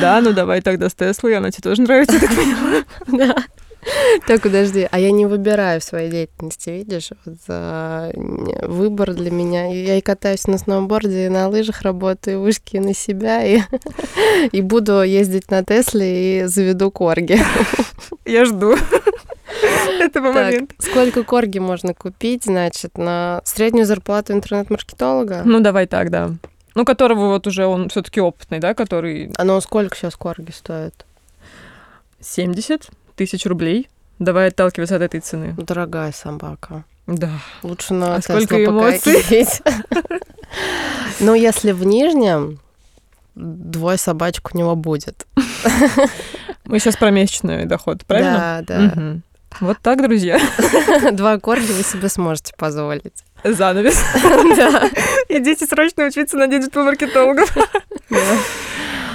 Да, 0.01 0.21
ну 0.21 0.33
давай 0.33 0.61
тогда 0.61 0.89
с 0.89 0.95
Теслой, 0.95 1.37
она 1.37 1.51
тебе 1.51 1.63
тоже 1.63 1.83
нравится, 1.83 2.21
так 2.21 2.31
понимаю. 2.31 2.85
Да. 3.09 3.37
Так, 4.27 4.43
подожди, 4.43 4.89
а 4.91 4.99
я 4.99 5.11
не 5.11 5.27
выбираю 5.27 5.81
в 5.81 5.85
своей 5.85 6.11
деятельности, 6.11 6.71
видишь? 6.71 7.11
Вот, 7.25 7.39
выбор 8.63 9.15
для 9.15 9.31
меня. 9.31 9.67
Я 9.73 9.97
и 9.97 10.01
катаюсь 10.01 10.47
на 10.47 10.59
сноуборде, 10.59 11.27
и 11.27 11.29
на 11.29 11.49
лыжах 11.49 11.83
работаю, 11.83 12.41
вышки 12.41 12.77
на 12.77 12.95
себя, 12.95 13.45
и, 13.45 13.61
и 14.53 14.61
буду 14.61 15.03
ездить 15.03 15.51
на 15.51 15.65
Тесле 15.65 16.43
и 16.43 16.45
заведу 16.47 16.91
корги. 16.91 17.39
Я 18.25 18.45
жду 18.45 18.75
этого 20.01 20.33
момента. 20.33 20.75
Сколько 20.79 21.23
корги 21.25 21.59
можно 21.59 21.95
купить, 21.95 22.45
значит, 22.45 22.99
на 22.99 23.41
среднюю 23.45 23.87
зарплату 23.87 24.33
интернет-маркетолога? 24.33 25.43
Ну, 25.45 25.61
давай 25.61 25.87
так, 25.87 26.11
да. 26.11 26.31
Ну, 26.75 26.85
которого 26.85 27.29
вот 27.29 27.47
уже 27.47 27.67
он 27.67 27.89
все 27.89 28.03
таки 28.03 28.21
опытный, 28.21 28.61
да, 28.61 28.75
который... 28.75 29.33
А 29.37 29.45
ну, 29.45 29.61
сколько 29.61 29.97
сейчас 29.97 30.17
корги 30.17 30.51
стоят? 30.51 31.07
70 32.21 32.91
тысяч 33.19 33.45
рублей. 33.45 33.89
Давай 34.19 34.49
отталкиваться 34.49 34.97
от 34.97 35.03
этой 35.03 35.21
цены. 35.21 35.55
Дорогая 35.59 36.13
собака. 36.13 36.85
Да. 37.07 37.31
Лучше 37.63 37.95
на 37.95 38.17
а 38.17 38.23
сколько 38.23 38.65
эмоций? 38.65 39.47
Ну, 41.21 41.35
если 41.35 41.73
в 41.73 41.85
Нижнем, 41.85 42.61
двое 43.35 43.99
собачек 43.99 44.55
у 44.55 44.59
него 44.59 44.77
будет. 44.77 45.27
Мы 46.65 46.79
сейчас 46.79 46.97
про 46.97 47.11
месячный 47.11 47.67
доход, 47.67 48.05
правильно? 48.07 48.65
Да, 48.67 48.79
да. 48.79 48.93
Угу. 48.93 49.21
Вот 49.61 49.79
так, 49.83 50.03
друзья. 50.03 50.39
Два 51.13 51.39
корги 51.39 51.73
вы 51.73 51.83
себе 51.83 52.09
сможете 52.09 52.55
позволить. 52.57 53.25
Занавес. 53.43 53.99
Да. 54.57 54.89
Идите 55.29 55.67
срочно 55.67 56.07
учиться 56.07 56.37
на 56.37 56.47
диджитал-маркетологов. 56.47 57.53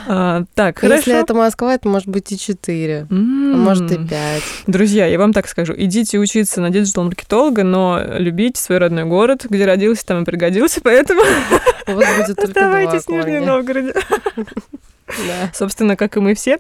А, 0.08 0.44
так, 0.56 0.80
хорошо. 0.80 0.96
Если 0.96 1.22
это 1.22 1.34
Москва, 1.34 1.74
это 1.74 1.88
может 1.88 2.08
быть 2.08 2.32
и 2.32 2.38
4, 2.38 3.08
а 3.10 3.14
может 3.14 3.92
и 3.92 3.98
5. 3.98 4.44
Друзья, 4.68 5.06
я 5.06 5.18
вам 5.18 5.34
так 5.34 5.48
скажу, 5.48 5.74
идите 5.76 6.20
учиться 6.20 6.62
на 6.62 6.70
диджитал-маркетолога, 6.70 7.64
но 7.64 8.02
любите 8.18 8.62
свой 8.62 8.80
родной 8.80 9.06
город, 9.06 9.46
где 9.50 9.66
родился, 9.66 10.06
там 10.06 10.24
и 10.24 10.26
пригодился, 10.26 10.82
поэтому 10.82 11.22
У 11.88 11.92
вас 11.94 12.18
будет 12.18 12.38
только 12.38 12.44
Оставайтесь 12.44 13.06
в 13.06 13.10
Нижнем 13.10 13.46
Новгороде. 13.46 13.94
Да. 15.06 15.52
Собственно, 15.54 15.96
как 15.96 16.16
и 16.16 16.22
мы 16.22 16.34
все. 16.34 16.58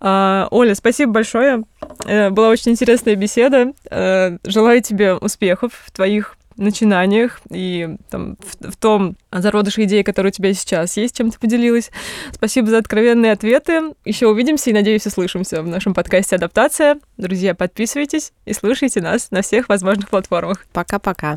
А, 0.00 0.48
Оля, 0.50 0.74
спасибо 0.74 1.12
большое. 1.12 1.62
Э, 2.04 2.28
была 2.30 2.48
очень 2.48 2.72
интересная 2.72 3.14
беседа. 3.14 3.72
Э, 3.88 4.36
желаю 4.44 4.82
тебе 4.82 5.14
успехов 5.14 5.72
в 5.86 5.92
твоих 5.92 6.36
начинаниях 6.56 7.40
и 7.50 7.96
там, 8.10 8.36
в, 8.40 8.72
в 8.72 8.76
том 8.76 9.16
зародыше 9.32 9.84
идеи, 9.84 10.02
которые 10.02 10.30
у 10.30 10.32
тебя 10.32 10.52
сейчас 10.54 10.96
есть, 10.96 11.16
чем 11.16 11.30
ты 11.30 11.38
поделилась. 11.38 11.90
Спасибо 12.32 12.68
за 12.68 12.78
откровенные 12.78 13.32
ответы. 13.32 13.94
Еще 14.04 14.26
увидимся 14.26 14.70
и, 14.70 14.72
надеюсь, 14.72 15.06
услышимся 15.06 15.62
в 15.62 15.66
нашем 15.66 15.94
подкасте 15.94 16.36
«Адаптация». 16.36 16.98
Друзья, 17.16 17.54
подписывайтесь 17.54 18.32
и 18.44 18.52
слушайте 18.52 19.00
нас 19.00 19.30
на 19.30 19.42
всех 19.42 19.68
возможных 19.68 20.08
платформах. 20.08 20.66
Пока-пока. 20.72 21.32